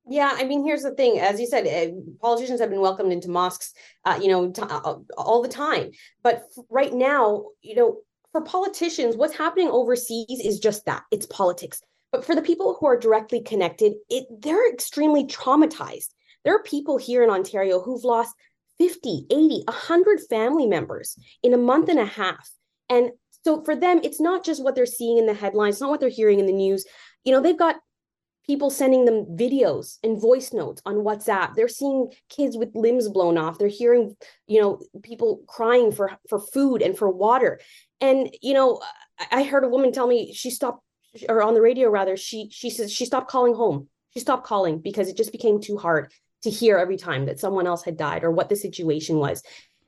Yeah, 0.07 0.33
I 0.35 0.45
mean, 0.45 0.65
here's 0.65 0.83
the 0.83 0.95
thing. 0.95 1.19
As 1.19 1.41
you 1.41 1.47
said, 1.47 1.67
uh, 1.67 1.95
politicians 2.21 2.61
have 2.61 2.69
been 2.69 2.81
welcomed 2.81 3.13
into 3.13 3.31
mosques, 3.31 3.73
uh, 4.05 4.19
you 4.21 4.29
know, 4.29 4.51
t- 4.51 4.63
uh, 4.63 4.97
all 5.17 5.41
the 5.43 5.49
time. 5.49 5.93
But 6.23 6.47
f- 6.57 6.65
right 6.71 6.93
now, 6.93 7.47
you 7.63 7.75
know, 7.75 7.99
for 8.33 8.43
politicians, 8.43 9.17
what's 9.17 9.37
happening 9.37 9.69
overseas 9.69 10.41
is 10.45 10.59
just 10.59 10.85
that. 10.85 11.05
It's 11.11 11.27
politics. 11.27 11.81
But 12.13 12.25
for 12.25 12.35
the 12.35 12.43
people 12.43 12.77
who 12.79 12.87
are 12.87 12.99
directly 12.99 13.41
connected, 13.41 13.95
it 14.11 14.27
they're 14.41 14.71
extremely 14.71 15.25
traumatized. 15.25 16.11
There 16.45 16.55
are 16.55 16.63
people 16.63 16.99
here 16.99 17.25
in 17.25 17.31
Ontario 17.31 17.81
who've 17.81 18.05
lost 18.05 18.35
50, 18.79 19.27
80, 19.31 19.63
100 19.67 20.21
family 20.29 20.67
members 20.67 21.19
in 21.43 21.55
a 21.55 21.59
month 21.59 21.89
and 21.89 21.99
a 21.99 22.05
half. 22.05 22.51
And 22.91 23.11
so 23.45 23.63
for 23.65 23.75
them, 23.75 24.01
it's 24.03 24.21
not 24.21 24.45
just 24.45 24.63
what 24.63 24.75
they're 24.75 24.87
seeing 24.87 25.19
in 25.19 25.27
the 25.27 25.35
headlines, 25.35 25.81
not 25.81 25.91
what 25.91 26.01
they're 26.01 26.09
hearing 26.09 26.41
in 26.41 26.47
the 26.47 26.53
news. 26.53 26.85
You 27.25 27.33
know, 27.33 27.41
they've 27.41 27.59
got 27.59 27.77
people 28.47 28.71
sending 28.71 29.05
them 29.05 29.25
videos 29.37 29.99
and 30.03 30.21
voice 30.21 30.53
notes 30.53 30.83
on 30.85 30.97
WhatsApp. 30.97 31.55
They're 31.55 31.69
seeing 31.69 32.11
kids 32.29 32.57
with 32.57 32.75
limbs 32.75 33.09
blown 33.09 33.39
off. 33.39 33.59
They're 33.59 33.69
hearing, 33.69 34.15
you 34.47 34.61
know, 34.61 34.81
people 35.03 35.43
crying 35.47 35.93
for 35.93 36.13
for 36.29 36.39
food 36.39 36.83
and 36.83 36.97
for 36.97 37.11
water. 37.11 37.61
And 38.01 38.35
you 38.43 38.55
know, 38.55 38.81
I 39.31 39.45
heard 39.45 39.65
a 39.65 39.69
woman 39.69 39.93
tell 39.93 40.07
me 40.07 40.33
she 40.33 40.51
stopped 40.51 40.83
or 41.29 41.43
on 41.43 41.55
the 41.55 41.63
radio 41.63 41.89
rather, 41.89 42.17
she 42.17 42.49
she 42.51 42.71
says 42.71 42.93
she 42.93 43.07
stopped 43.07 43.31
calling 43.31 43.55
home. 43.55 43.89
She 44.13 44.21
stopped 44.21 44.47
calling 44.47 44.79
because 44.79 45.09
it 45.09 45.17
just 45.17 45.33
became 45.33 45.61
too 45.61 45.77
hard 45.77 46.13
to 46.43 46.51
hear 46.51 46.77
every 46.77 46.97
time 46.97 47.27
that 47.27 47.41
someone 47.41 47.67
else 47.67 47.83
had 47.83 47.97
died 47.97 48.23
or 48.23 48.31
what 48.31 48.49
the 48.49 48.57
situation 48.57 49.17
was. 49.17 49.43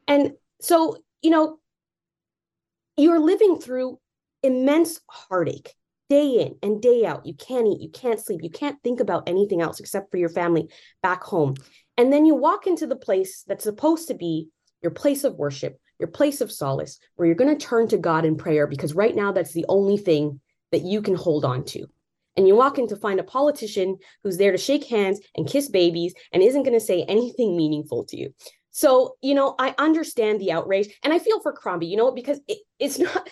And 0.09 0.33
so, 0.61 0.97
you 1.23 1.31
know, 1.31 1.59
you're 2.97 3.21
living 3.21 3.59
through 3.61 3.99
immense 4.43 5.01
heartache 5.09 5.75
day 6.09 6.41
in 6.41 6.57
and 6.63 6.81
day 6.81 7.05
out. 7.05 7.27
You 7.27 7.35
can't 7.35 7.67
eat, 7.67 7.81
you 7.81 7.91
can't 7.91 8.21
sleep, 8.21 8.43
you 8.43 8.51
can't 8.51 8.81
think 8.83 9.01
about 9.01 9.29
anything 9.29 9.61
else 9.61 9.81
except 9.81 10.11
for 10.11 10.17
your 10.17 10.29
family 10.29 10.69
back 11.03 11.23
home. 11.23 11.55
And 11.97 12.13
then 12.13 12.27
you 12.27 12.35
walk 12.35 12.67
into 12.67 12.87
the 12.87 12.97
place 12.97 13.45
that's 13.47 13.65
supposed 13.65 14.09
to 14.09 14.15
be 14.15 14.49
your 14.83 14.93
place 14.93 15.25
of 15.25 15.37
worship, 15.37 15.81
your 15.99 16.09
place 16.09 16.41
of 16.41 16.53
solace, 16.53 16.99
where 17.17 17.27
you're 17.27 17.35
going 17.35 17.57
to 17.57 17.67
turn 17.67 17.89
to 17.89 17.99
God 17.99 18.25
in 18.25 18.37
prayer, 18.37 18.67
because 18.67 18.95
right 18.95 19.15
now 19.15 19.33
that's 19.33 19.53
the 19.53 19.67
only 19.69 19.97
thing 19.97 20.41
that 20.73 20.83
you 20.83 21.01
can 21.01 21.15
hold 21.15 21.45
on 21.45 21.65
to. 21.65 21.87
And 22.37 22.47
you 22.47 22.55
walk 22.55 22.79
in 22.79 22.87
to 22.89 22.97
find 22.97 23.19
a 23.19 23.25
politician 23.25 23.97
who's 24.23 24.37
there 24.37 24.53
to 24.53 24.59
shake 24.59 24.85
hands 24.85 25.21
and 25.37 25.49
kiss 25.49 25.69
babies 25.69 26.15
and 26.33 26.43
isn't 26.43 26.65
going 26.65 26.79
to 26.79 26.85
say 26.85 27.03
anything 27.05 27.57
meaningful 27.57 28.05
to 28.05 28.17
you. 28.17 28.35
So, 28.71 29.17
you 29.23 29.35
know, 29.35 29.55
I 29.59 29.75
understand 29.79 30.39
the 30.39 30.53
outrage 30.53 30.89
and 31.03 31.13
I 31.13 31.19
feel 31.19 31.41
for 31.41 31.53
Crombie, 31.53 31.87
you 31.87 31.97
know, 31.97 32.13
because 32.13 32.41
it, 32.47 32.59
it's 32.79 32.99
not, 32.99 33.27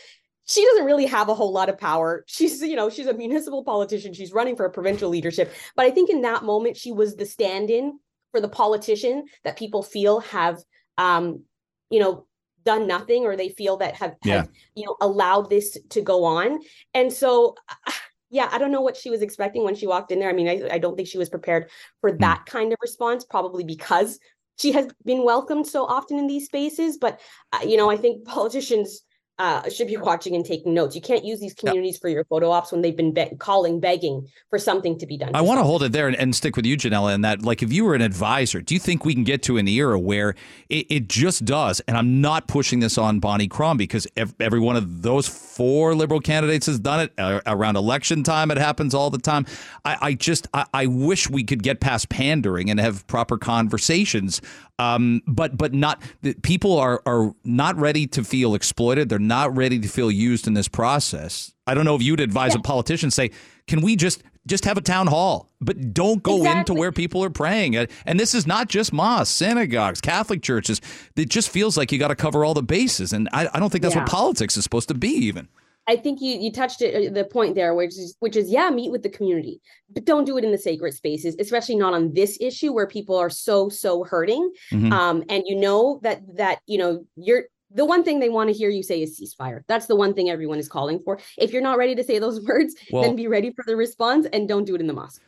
she 0.46 0.64
doesn't 0.64 0.84
really 0.84 1.06
have 1.06 1.28
a 1.28 1.34
whole 1.34 1.52
lot 1.52 1.68
of 1.68 1.78
power. 1.78 2.24
She's, 2.26 2.60
you 2.60 2.76
know, 2.76 2.90
she's 2.90 3.06
a 3.06 3.14
municipal 3.14 3.64
politician. 3.64 4.12
She's 4.12 4.32
running 4.32 4.56
for 4.56 4.66
a 4.66 4.70
provincial 4.70 5.08
leadership. 5.08 5.52
But 5.74 5.86
I 5.86 5.90
think 5.90 6.10
in 6.10 6.22
that 6.22 6.44
moment, 6.44 6.76
she 6.76 6.92
was 6.92 7.16
the 7.16 7.26
stand 7.26 7.70
in 7.70 7.98
for 8.30 8.40
the 8.40 8.48
politician 8.48 9.24
that 9.44 9.56
people 9.56 9.82
feel 9.82 10.20
have, 10.20 10.58
um, 10.98 11.42
you 11.90 12.00
know, 12.00 12.26
done 12.64 12.86
nothing 12.86 13.24
or 13.24 13.36
they 13.36 13.50
feel 13.50 13.76
that 13.78 13.94
have, 13.94 14.14
yeah. 14.24 14.36
have 14.36 14.48
you 14.74 14.84
know, 14.84 14.96
allowed 15.00 15.48
this 15.48 15.78
to 15.90 16.00
go 16.00 16.24
on. 16.24 16.58
And 16.92 17.12
so, 17.12 17.54
yeah, 18.30 18.48
I 18.52 18.58
don't 18.58 18.72
know 18.72 18.82
what 18.82 18.96
she 18.96 19.10
was 19.10 19.22
expecting 19.22 19.64
when 19.64 19.76
she 19.76 19.86
walked 19.86 20.12
in 20.12 20.18
there. 20.18 20.28
I 20.28 20.32
mean, 20.32 20.48
I, 20.48 20.74
I 20.74 20.78
don't 20.78 20.96
think 20.96 21.08
she 21.08 21.18
was 21.18 21.30
prepared 21.30 21.70
for 22.00 22.10
hmm. 22.10 22.18
that 22.18 22.44
kind 22.46 22.72
of 22.72 22.78
response, 22.82 23.24
probably 23.24 23.64
because 23.64 24.18
she 24.58 24.72
has 24.72 24.88
been 25.04 25.24
welcomed 25.24 25.66
so 25.66 25.84
often 25.84 26.18
in 26.18 26.26
these 26.26 26.46
spaces. 26.46 26.98
But, 26.98 27.20
uh, 27.52 27.64
you 27.66 27.76
know, 27.76 27.90
I 27.90 27.96
think 27.96 28.24
politicians 28.24 29.03
uh, 29.38 29.68
should 29.68 29.88
be 29.88 29.96
watching 29.96 30.36
and 30.36 30.44
taking 30.44 30.74
notes. 30.74 30.94
You 30.94 31.02
can't 31.02 31.24
use 31.24 31.40
these 31.40 31.54
communities 31.54 31.98
for 31.98 32.08
your 32.08 32.24
photo 32.24 32.50
ops 32.50 32.70
when 32.70 32.82
they've 32.82 32.96
been 32.96 33.12
be- 33.12 33.32
calling, 33.38 33.80
begging 33.80 34.28
for 34.48 34.58
something 34.60 34.96
to 34.98 35.06
be 35.06 35.18
done. 35.18 35.30
I 35.34 35.40
want 35.40 35.58
to 35.58 35.64
hold 35.64 35.82
it 35.82 35.90
there 35.90 36.06
and, 36.06 36.16
and, 36.16 36.34
stick 36.34 36.54
with 36.56 36.66
you, 36.66 36.76
Ginella, 36.76 37.14
and 37.14 37.24
that, 37.24 37.42
like, 37.42 37.62
if 37.62 37.72
you 37.72 37.84
were 37.84 37.94
an 37.94 38.00
advisor, 38.00 38.60
do 38.60 38.74
you 38.74 38.80
think 38.80 39.04
we 39.04 39.14
can 39.14 39.24
get 39.24 39.42
to 39.44 39.56
an 39.56 39.66
era 39.66 39.98
where 39.98 40.36
it, 40.68 40.86
it 40.88 41.08
just 41.08 41.44
does? 41.44 41.80
And 41.88 41.96
I'm 41.96 42.20
not 42.20 42.46
pushing 42.46 42.80
this 42.80 42.96
on 42.96 43.18
Bonnie 43.18 43.48
Crombie 43.48 43.84
because 43.84 44.06
ev- 44.16 44.34
every 44.38 44.60
one 44.60 44.76
of 44.76 45.02
those 45.02 45.26
four 45.26 45.94
liberal 45.94 46.20
candidates 46.20 46.66
has 46.66 46.78
done 46.78 47.00
it 47.00 47.12
uh, 47.18 47.40
around 47.46 47.76
election 47.76 48.22
time. 48.22 48.52
It 48.52 48.58
happens 48.58 48.94
all 48.94 49.10
the 49.10 49.18
time. 49.18 49.46
I, 49.84 49.98
I 50.00 50.14
just, 50.14 50.46
I, 50.54 50.64
I 50.72 50.86
wish 50.86 51.28
we 51.28 51.42
could 51.42 51.62
get 51.62 51.80
past 51.80 52.08
pandering 52.08 52.70
and 52.70 52.78
have 52.78 53.04
proper 53.08 53.36
conversations 53.36 54.40
um, 54.78 55.22
but 55.26 55.56
but 55.56 55.72
not 55.72 56.02
people 56.42 56.78
are 56.78 57.00
are 57.06 57.32
not 57.44 57.76
ready 57.76 58.06
to 58.08 58.24
feel 58.24 58.54
exploited. 58.54 59.08
They're 59.08 59.18
not 59.26 59.56
ready 59.56 59.78
to 59.78 59.88
feel 59.88 60.10
used 60.10 60.46
in 60.46 60.54
this 60.54 60.68
process. 60.68 61.52
I 61.66 61.74
don't 61.74 61.84
know 61.84 61.96
if 61.96 62.02
you'd 62.02 62.20
advise 62.20 62.54
yeah. 62.54 62.60
a 62.60 62.62
politician 62.62 63.10
say, 63.10 63.30
"Can 63.66 63.80
we 63.80 63.96
just 63.96 64.22
just 64.46 64.64
have 64.64 64.76
a 64.76 64.80
town 64.80 65.06
hall, 65.06 65.50
but 65.60 65.94
don't 65.94 66.22
go 66.22 66.38
exactly. 66.38 66.60
into 66.60 66.74
where 66.74 66.92
people 66.92 67.24
are 67.24 67.30
praying. 67.30 67.76
And 67.76 68.20
this 68.20 68.34
is 68.34 68.46
not 68.46 68.68
just 68.68 68.92
mosques, 68.92 69.30
synagogues, 69.30 70.00
Catholic 70.00 70.42
churches. 70.42 70.80
It 71.16 71.30
just 71.30 71.48
feels 71.48 71.76
like 71.76 71.92
you 71.92 71.98
got 71.98 72.08
to 72.08 72.16
cover 72.16 72.44
all 72.44 72.54
the 72.54 72.62
bases. 72.62 73.12
And 73.12 73.28
I, 73.32 73.48
I 73.52 73.58
don't 73.58 73.70
think 73.70 73.82
that's 73.82 73.94
yeah. 73.94 74.02
what 74.02 74.10
politics 74.10 74.56
is 74.56 74.64
supposed 74.64 74.88
to 74.88 74.94
be, 74.94 75.08
even. 75.08 75.48
I 75.86 75.96
think 75.96 76.22
you 76.22 76.38
you 76.38 76.50
touched 76.50 76.80
it, 76.80 77.10
uh, 77.10 77.12
the 77.12 77.24
point 77.24 77.54
there, 77.54 77.74
which 77.74 77.90
is 77.90 78.16
which 78.20 78.36
is 78.36 78.50
yeah, 78.50 78.70
meet 78.70 78.90
with 78.90 79.02
the 79.02 79.10
community, 79.10 79.60
but 79.90 80.06
don't 80.06 80.24
do 80.24 80.38
it 80.38 80.44
in 80.44 80.50
the 80.50 80.56
sacred 80.56 80.94
spaces, 80.94 81.36
especially 81.38 81.76
not 81.76 81.92
on 81.92 82.14
this 82.14 82.38
issue 82.40 82.72
where 82.72 82.86
people 82.86 83.16
are 83.16 83.28
so 83.28 83.68
so 83.68 84.02
hurting. 84.02 84.50
Mm-hmm. 84.72 84.92
Um, 84.92 85.24
and 85.28 85.44
you 85.46 85.56
know 85.56 86.00
that 86.02 86.22
that 86.36 86.60
you 86.66 86.78
know 86.78 87.04
you're 87.16 87.44
the 87.74 87.84
one 87.84 88.04
thing 88.04 88.20
they 88.20 88.28
want 88.28 88.48
to 88.50 88.54
hear 88.54 88.70
you 88.70 88.82
say 88.82 89.02
is 89.02 89.20
ceasefire. 89.20 89.62
That's 89.66 89.86
the 89.86 89.96
one 89.96 90.14
thing 90.14 90.30
everyone 90.30 90.58
is 90.58 90.68
calling 90.68 91.00
for. 91.00 91.18
If 91.36 91.52
you're 91.52 91.62
not 91.62 91.78
ready 91.78 91.94
to 91.94 92.04
say 92.04 92.18
those 92.18 92.40
words, 92.46 92.74
well, 92.90 93.02
then 93.02 93.16
be 93.16 93.26
ready 93.26 93.52
for 93.52 93.64
the 93.66 93.76
response 93.76 94.26
and 94.32 94.48
don't 94.48 94.64
do 94.64 94.74
it 94.74 94.80
in 94.80 94.86
the 94.86 94.92
mosque 94.92 95.20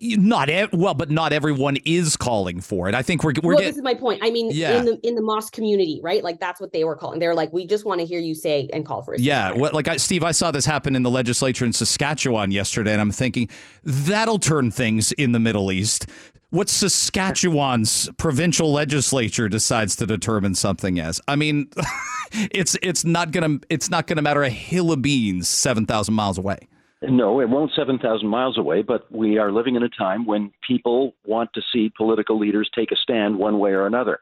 not 0.00 0.48
well, 0.72 0.94
but 0.94 1.10
not 1.10 1.32
everyone 1.32 1.76
is 1.84 2.16
calling 2.16 2.60
for 2.60 2.88
it. 2.88 2.94
I 2.94 3.02
think 3.02 3.22
we're 3.22 3.32
we're. 3.42 3.54
Well, 3.54 3.62
this 3.62 3.76
is 3.76 3.82
my 3.82 3.94
point. 3.94 4.20
I 4.24 4.30
mean, 4.30 4.50
yeah. 4.52 4.78
in 4.78 4.84
the 4.84 4.98
in 5.06 5.14
the 5.14 5.22
mosque 5.22 5.52
community, 5.52 6.00
right? 6.02 6.24
Like 6.24 6.40
that's 6.40 6.60
what 6.60 6.72
they 6.72 6.82
were 6.82 6.96
calling. 6.96 7.20
They're 7.20 7.34
like, 7.34 7.52
we 7.52 7.66
just 7.66 7.84
want 7.84 8.00
to 8.00 8.06
hear 8.06 8.18
you 8.18 8.34
say 8.34 8.68
and 8.72 8.84
call 8.84 9.02
for 9.02 9.14
it. 9.14 9.20
Yeah, 9.20 9.52
what, 9.52 9.74
like 9.74 9.86
I, 9.86 9.96
Steve, 9.96 10.24
I 10.24 10.32
saw 10.32 10.50
this 10.50 10.66
happen 10.66 10.96
in 10.96 11.04
the 11.04 11.10
legislature 11.10 11.64
in 11.64 11.72
Saskatchewan 11.72 12.50
yesterday, 12.50 12.92
and 12.92 13.00
I'm 13.00 13.12
thinking 13.12 13.48
that'll 13.84 14.40
turn 14.40 14.72
things 14.72 15.12
in 15.12 15.30
the 15.30 15.40
Middle 15.40 15.70
East. 15.70 16.06
What 16.50 16.70
Saskatchewan's 16.70 18.08
provincial 18.16 18.72
legislature 18.72 19.50
decides 19.50 19.96
to 19.96 20.06
determine 20.06 20.54
something 20.54 20.98
as. 20.98 21.20
I 21.28 21.36
mean, 21.36 21.68
it's 22.32 22.76
it's 22.82 23.04
not 23.04 23.32
gonna 23.32 23.58
it's 23.68 23.90
not 23.90 24.06
gonna 24.06 24.22
matter 24.22 24.42
a 24.42 24.50
hill 24.50 24.90
of 24.90 25.02
beans 25.02 25.46
seven 25.46 25.84
thousand 25.84 26.14
miles 26.14 26.38
away. 26.38 26.68
No, 27.02 27.40
it 27.40 27.48
won't 27.48 27.70
7,000 27.76 28.26
miles 28.26 28.58
away, 28.58 28.82
but 28.82 29.10
we 29.12 29.38
are 29.38 29.52
living 29.52 29.76
in 29.76 29.84
a 29.84 29.88
time 29.88 30.26
when 30.26 30.50
people 30.66 31.14
want 31.24 31.50
to 31.54 31.62
see 31.72 31.92
political 31.96 32.36
leaders 32.36 32.68
take 32.74 32.90
a 32.90 32.96
stand 32.96 33.38
one 33.38 33.60
way 33.60 33.70
or 33.70 33.86
another. 33.86 34.18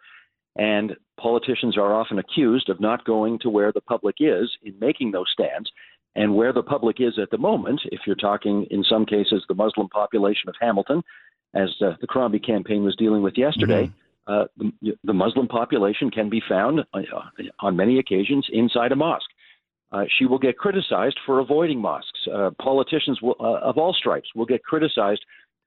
And 0.56 0.94
politicians 1.18 1.78
are 1.78 1.94
often 1.94 2.18
accused 2.18 2.68
of 2.68 2.78
not 2.78 3.06
going 3.06 3.38
to 3.40 3.50
where 3.50 3.72
the 3.72 3.80
public 3.80 4.16
is 4.20 4.50
in 4.62 4.78
making 4.78 5.12
those 5.12 5.30
stands. 5.32 5.70
And 6.14 6.34
where 6.34 6.52
the 6.52 6.62
public 6.62 6.96
is 6.98 7.18
at 7.18 7.30
the 7.30 7.38
moment, 7.38 7.80
if 7.86 8.00
you're 8.06 8.16
talking 8.16 8.66
in 8.70 8.84
some 8.84 9.06
cases 9.06 9.44
the 9.48 9.54
Muslim 9.54 9.88
population 9.88 10.48
of 10.48 10.54
Hamilton, 10.60 11.02
as 11.56 11.70
uh, 11.80 11.94
the 12.00 12.06
Crombie 12.06 12.38
campaign 12.38 12.84
was 12.84 12.94
dealing 12.96 13.22
with 13.22 13.34
yesterday, 13.36 13.86
mm-hmm. 13.86 14.32
uh, 14.32 14.44
the, 14.82 14.96
the, 15.04 15.12
Muslim 15.12 15.48
population 15.48 16.10
can 16.10 16.28
be 16.28 16.42
found 16.48 16.80
uh, 16.92 17.00
on 17.60 17.76
many 17.76 17.98
occasions 17.98 18.46
inside 18.52 18.92
a 18.92 18.96
mosque. 18.96 19.30
Uh, 19.92 20.04
she 20.18 20.26
will 20.26 20.38
get 20.38 20.58
criticized 20.58 21.18
for 21.24 21.38
avoiding 21.38 21.80
mosques. 21.80 22.20
Uh, 22.32 22.50
politicians 22.60 23.22
will, 23.22 23.36
uh, 23.40 23.60
of 23.60 23.78
all 23.78 23.94
stripes 23.94 24.28
will 24.34 24.46
get 24.46 24.62
criticized 24.64 25.24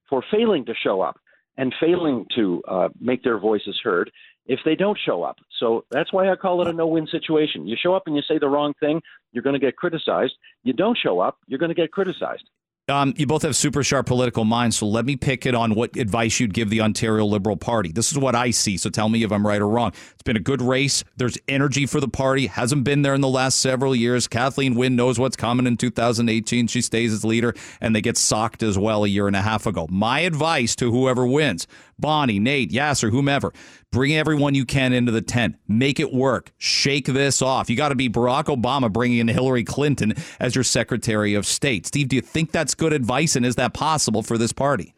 for 0.10 0.24
failing 0.30 0.66
to 0.66 0.74
show 0.84 1.02
up 1.02 1.18
and 1.58 1.74
failing 1.80 2.26
to 2.36 2.62
uh, 2.68 2.90
make 3.00 3.24
their 3.24 3.40
voices 3.40 3.80
heard 3.84 4.12
if 4.46 4.60
they 4.66 4.76
don't 4.76 4.98
show 5.06 5.24
up. 5.24 5.38
So 5.60 5.86
that's 5.92 6.12
why 6.12 6.30
I 6.30 6.36
call 6.36 6.62
it 6.62 6.68
a 6.68 6.74
no 6.74 6.88
win 6.88 7.08
situation. 7.08 7.68
You 7.68 7.78
show 7.82 7.94
up 7.94 8.04
and 8.08 8.16
you 8.16 8.22
say 8.28 8.40
the 8.40 8.50
wrong 8.50 8.74
thing, 8.80 9.02
you're 9.32 9.44
going 9.44 9.54
to 9.54 9.60
get 9.60 9.76
criticized. 9.78 10.34
You 10.64 10.74
don't 10.74 10.98
show 10.98 11.20
up, 11.20 11.38
you're 11.48 11.60
going 11.60 11.70
to 11.70 11.76
get 11.76 11.92
criticized. 11.92 12.44
Um, 12.90 13.14
you 13.18 13.28
both 13.28 13.44
have 13.44 13.56
super 13.56 13.84
sharp 13.84 14.08
political 14.08 14.46
minds, 14.46 14.78
so 14.78 14.88
let 14.88 15.06
me 15.06 15.16
pick 15.16 15.46
it 15.46 15.54
on 15.54 15.76
what 15.76 15.96
advice 15.96 16.40
you'd 16.40 16.54
give 16.54 16.70
the 16.70 16.82
Ontario 16.82 17.26
Liberal 17.26 17.56
Party. 17.56 17.92
This 17.92 18.12
is 18.12 18.18
what 18.18 18.36
I 18.36 18.52
see, 18.52 18.78
so 18.78 18.90
tell 18.90 19.10
me 19.10 19.24
if 19.24 19.32
I'm 19.32 19.46
right 19.46 19.62
or 19.62 19.70
wrong. 19.70 19.94
Been 20.30 20.38
a 20.38 20.42
good 20.42 20.62
race. 20.62 21.04
There's 21.18 21.40
energy 21.48 21.88
for 21.88 22.00
the 22.00 22.08
party. 22.08 22.46
Hasn't 22.46 22.84
been 22.84 23.02
there 23.02 23.16
in 23.16 23.22
the 23.22 23.28
last 23.28 23.58
several 23.58 23.96
years. 23.96 24.28
Kathleen 24.28 24.76
Wynne 24.76 24.96
knows 24.96 25.18
what's 25.18 25.36
coming 25.36 25.66
in 25.66 25.76
2018. 25.76 26.68
She 26.68 26.84
stays 26.84 27.12
as 27.12 27.26
leader, 27.26 27.56
and 27.82 27.96
they 27.96 28.02
get 28.02 28.16
socked 28.16 28.62
as 28.62 28.78
well 28.78 29.04
a 29.04 29.08
year 29.08 29.26
and 29.26 29.36
a 29.36 29.42
half 29.42 29.66
ago. 29.66 29.88
My 29.90 30.20
advice 30.20 30.76
to 30.76 30.92
whoever 30.92 31.26
wins 31.26 31.66
Bonnie, 31.98 32.38
Nate, 32.38 32.70
Yasir, 32.70 33.10
whomever. 33.10 33.52
Bring 33.92 34.14
everyone 34.14 34.54
you 34.54 34.66
can 34.66 34.94
into 34.94 35.12
the 35.12 35.24
tent. 35.24 35.56
Make 35.68 36.00
it 36.00 36.14
work. 36.14 36.52
Shake 36.60 37.08
this 37.08 37.42
off. 37.42 37.68
You 37.68 37.76
got 37.76 37.90
to 37.90 37.96
be 37.96 38.08
Barack 38.08 38.56
Obama 38.56 38.94
bringing 38.94 39.18
in 39.18 39.30
Hillary 39.30 39.64
Clinton 39.64 40.14
as 40.40 40.54
your 40.54 40.64
Secretary 40.64 41.34
of 41.34 41.48
State. 41.48 41.88
Steve, 41.88 42.08
do 42.08 42.16
you 42.16 42.22
think 42.22 42.52
that's 42.52 42.76
good 42.76 42.94
advice, 42.94 43.36
and 43.36 43.48
is 43.48 43.56
that 43.56 43.74
possible 43.74 44.22
for 44.22 44.38
this 44.38 44.54
party? 44.54 44.94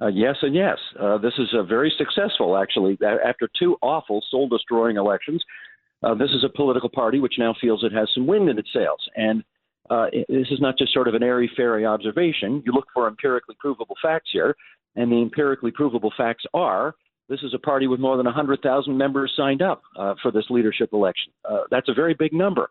Uh, 0.00 0.08
yes, 0.08 0.36
and 0.42 0.54
yes. 0.54 0.78
Uh, 1.00 1.18
this 1.18 1.34
is 1.38 1.48
a 1.54 1.62
very 1.62 1.92
successful, 1.96 2.56
actually. 2.56 2.98
After 3.02 3.48
two 3.58 3.76
awful, 3.80 4.22
soul 4.30 4.48
destroying 4.48 4.96
elections, 4.96 5.42
uh, 6.02 6.14
this 6.14 6.30
is 6.30 6.44
a 6.44 6.48
political 6.48 6.88
party 6.88 7.20
which 7.20 7.34
now 7.38 7.54
feels 7.60 7.84
it 7.84 7.92
has 7.92 8.08
some 8.14 8.26
wind 8.26 8.48
in 8.48 8.58
its 8.58 8.68
sails. 8.72 9.00
And 9.16 9.44
uh, 9.90 10.06
this 10.28 10.48
is 10.50 10.60
not 10.60 10.76
just 10.78 10.92
sort 10.92 11.08
of 11.08 11.14
an 11.14 11.22
airy 11.22 11.50
fairy 11.56 11.86
observation. 11.86 12.62
You 12.66 12.72
look 12.72 12.86
for 12.92 13.06
empirically 13.06 13.56
provable 13.58 13.96
facts 14.02 14.30
here. 14.32 14.56
And 14.96 15.10
the 15.10 15.20
empirically 15.20 15.70
provable 15.70 16.12
facts 16.16 16.44
are 16.54 16.94
this 17.28 17.40
is 17.42 17.54
a 17.54 17.58
party 17.58 17.86
with 17.86 18.00
more 18.00 18.16
than 18.16 18.26
100,000 18.26 18.96
members 18.96 19.32
signed 19.36 19.62
up 19.62 19.82
uh, 19.98 20.14
for 20.22 20.30
this 20.30 20.44
leadership 20.50 20.90
election. 20.92 21.32
Uh, 21.48 21.62
that's 21.70 21.88
a 21.88 21.94
very 21.94 22.14
big 22.14 22.32
number. 22.32 22.68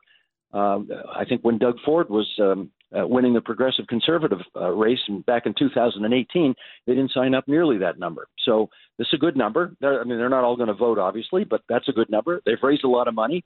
Um, 0.53 0.89
I 1.15 1.25
think 1.25 1.41
when 1.41 1.57
Doug 1.57 1.77
Ford 1.83 2.09
was 2.09 2.29
um, 2.39 2.69
uh, 2.97 3.08
winning 3.08 3.34
the 3.34 3.41
progressive 3.41 3.88
conservative 3.88 4.39
uh, 4.56 4.69
race 4.69 4.99
back 5.25 5.45
in 5.45 5.53
2018, 5.53 6.56
they 6.86 6.93
didn't 6.93 7.12
sign 7.12 7.34
up 7.34 7.47
nearly 7.47 7.77
that 7.79 7.99
number. 7.99 8.27
So 8.45 8.69
this 8.97 9.08
is 9.08 9.13
a 9.13 9.17
good 9.17 9.36
number. 9.36 9.75
They're, 9.79 10.01
I 10.01 10.03
mean, 10.03 10.17
they're 10.17 10.29
not 10.29 10.43
all 10.43 10.56
going 10.56 10.67
to 10.67 10.73
vote, 10.73 10.99
obviously, 10.99 11.43
but 11.43 11.62
that's 11.67 11.88
a 11.88 11.93
good 11.93 12.10
number. 12.10 12.41
They've 12.45 12.62
raised 12.62 12.84
a 12.84 12.89
lot 12.89 13.08
of 13.08 13.13
money. 13.13 13.43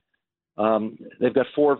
Um, 0.58 0.98
they've 1.20 1.34
got 1.34 1.48
four 1.56 1.80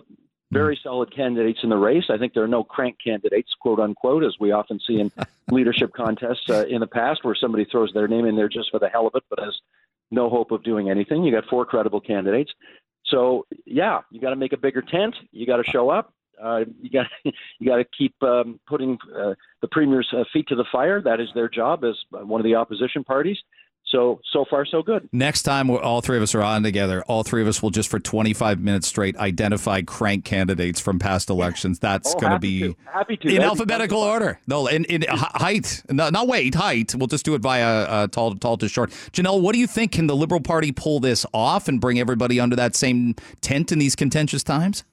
very 0.52 0.80
solid 0.82 1.14
candidates 1.14 1.60
in 1.64 1.70
the 1.70 1.78
race. 1.78 2.06
I 2.10 2.18
think 2.18 2.34
there 2.34 2.44
are 2.44 2.48
no 2.48 2.64
crank 2.64 2.98
candidates, 3.04 3.54
quote 3.60 3.80
unquote, 3.80 4.24
as 4.24 4.36
we 4.40 4.52
often 4.52 4.80
see 4.80 5.00
in 5.00 5.12
leadership 5.52 5.94
contests 5.94 6.50
uh, 6.50 6.66
in 6.68 6.80
the 6.80 6.88
past, 6.88 7.24
where 7.24 7.36
somebody 7.36 7.66
throws 7.66 7.92
their 7.94 8.08
name 8.08 8.26
in 8.26 8.36
there 8.36 8.50
just 8.50 8.72
for 8.72 8.80
the 8.80 8.90
hell 8.90 9.08
of 9.08 9.16
it, 9.16 9.24
but 9.30 9.40
has 9.40 9.60
no 10.10 10.30
hope 10.30 10.52
of 10.52 10.64
doing 10.64 10.90
anything. 10.90 11.24
You 11.24 11.34
got 11.34 11.46
four 11.50 11.66
credible 11.66 12.00
candidates. 12.00 12.54
So 13.06 13.46
yeah, 13.66 14.02
you 14.10 14.22
got 14.22 14.30
to 14.30 14.36
make 14.36 14.54
a 14.54 14.58
bigger 14.58 14.82
tent. 14.82 15.16
You 15.32 15.46
got 15.46 15.58
to 15.58 15.64
show 15.64 15.90
up. 15.90 16.14
Uh, 16.42 16.62
you 16.82 16.90
got 16.90 17.06
you 17.60 17.68
got 17.68 17.78
to 17.78 17.86
keep 17.98 18.16
um, 18.24 18.60
putting 18.68 18.98
uh, 19.18 19.34
the 19.62 19.68
premier's 19.72 20.08
uh, 20.16 20.24
feet 20.34 20.48
to 20.50 20.56
the 20.56 20.66
fire. 20.72 21.02
That 21.02 21.20
is 21.20 21.30
their 21.36 21.50
job 21.50 21.84
as 21.84 21.96
one 22.12 22.40
of 22.40 22.46
the 22.46 22.56
opposition 22.56 23.04
parties. 23.04 23.38
So 23.86 24.20
so 24.34 24.44
far 24.50 24.66
so 24.66 24.82
good. 24.84 25.08
Next 25.14 25.44
time 25.44 25.70
all 25.70 26.02
three 26.02 26.18
of 26.18 26.24
us 26.24 26.36
are 26.36 26.42
on 26.44 26.62
together, 26.62 27.04
all 27.08 27.24
three 27.24 27.42
of 27.42 27.48
us 27.48 27.64
will 27.64 27.70
just 27.70 27.90
for 27.90 28.00
25 28.00 28.60
minutes 28.60 28.86
straight 28.86 29.16
identify 29.16 29.82
crank 29.82 30.26
candidates 30.26 30.82
from 30.82 31.00
past 31.00 31.30
elections. 31.30 31.80
That's 31.80 32.14
Oh, 32.14 32.20
going 32.20 32.34
to 32.34 32.40
be. 32.40 32.76
Happy 32.92 33.16
to. 33.16 33.28
in 33.30 33.36
That'd 33.36 33.48
alphabetical 33.48 34.00
order. 34.00 34.42
No, 34.46 34.68
in, 34.68 34.84
in 34.86 35.06
height, 35.08 35.84
no, 35.90 36.10
not 36.10 36.28
weight, 36.28 36.54
height. 36.54 36.94
We'll 36.96 37.08
just 37.08 37.24
do 37.24 37.34
it 37.34 37.40
via 37.42 37.66
uh, 37.84 38.08
tall, 38.08 38.36
tall 38.36 38.58
to 38.58 38.68
short. 38.68 38.90
Janelle, 39.14 39.40
what 39.42 39.54
do 39.54 39.60
you 39.60 39.68
think? 39.68 39.94
Can 39.94 40.08
the 40.08 40.18
Liberal 40.18 40.42
Party 40.42 40.74
pull 40.74 41.00
this 41.00 41.26
off 41.34 41.70
and 41.70 41.80
bring 41.80 41.98
everybody 41.98 42.42
under 42.42 42.58
that 42.58 42.76
same 42.76 43.16
tent 43.40 43.72
in 43.72 43.80
these 43.80 43.96
contentious 43.96 44.44
times? 44.44 44.84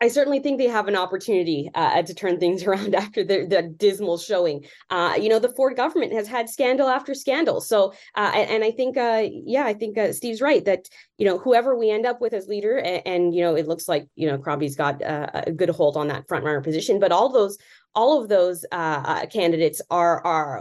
I 0.00 0.08
certainly 0.08 0.40
think 0.40 0.58
they 0.58 0.68
have 0.68 0.88
an 0.88 0.96
opportunity 0.96 1.70
uh, 1.74 2.02
to 2.02 2.14
turn 2.14 2.38
things 2.38 2.62
around 2.66 2.94
after 2.94 3.24
the, 3.24 3.46
the 3.46 3.62
dismal 3.62 4.18
showing. 4.18 4.66
Uh, 4.90 5.14
you 5.20 5.28
know, 5.28 5.38
the 5.38 5.48
Ford 5.48 5.76
government 5.76 6.12
has 6.12 6.28
had 6.28 6.50
scandal 6.50 6.88
after 6.88 7.14
scandal. 7.14 7.60
So, 7.60 7.92
uh, 8.14 8.32
and, 8.34 8.62
I 8.62 8.70
think, 8.70 8.96
uh, 8.96 9.24
yeah, 9.30 9.64
I 9.64 9.74
think 9.74 9.96
uh, 9.96 10.12
Steve's 10.12 10.40
right 10.40 10.64
that 10.64 10.86
you 11.18 11.26
know 11.26 11.38
whoever 11.38 11.76
we 11.76 11.90
end 11.90 12.04
up 12.04 12.20
with 12.20 12.34
as 12.34 12.46
leader, 12.46 12.78
and, 12.78 13.02
and 13.06 13.34
you 13.34 13.42
know, 13.42 13.54
it 13.54 13.66
looks 13.66 13.88
like 13.88 14.06
you 14.16 14.28
know 14.28 14.38
Crombie's 14.38 14.76
got 14.76 15.02
uh, 15.02 15.28
a 15.32 15.52
good 15.52 15.70
hold 15.70 15.96
on 15.96 16.08
that 16.08 16.28
front 16.28 16.44
runner 16.44 16.60
position. 16.60 16.98
But 17.00 17.12
all 17.12 17.30
those, 17.30 17.56
all 17.94 18.20
of 18.20 18.28
those 18.28 18.64
candidates 18.70 19.80
are 19.90 20.24
are 20.26 20.60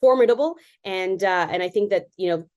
formidable, 0.00 0.56
and 0.84 1.22
and 1.22 1.62
I 1.62 1.68
think 1.68 1.90
that 1.90 2.06
you 2.16 2.30
know 2.30 2.48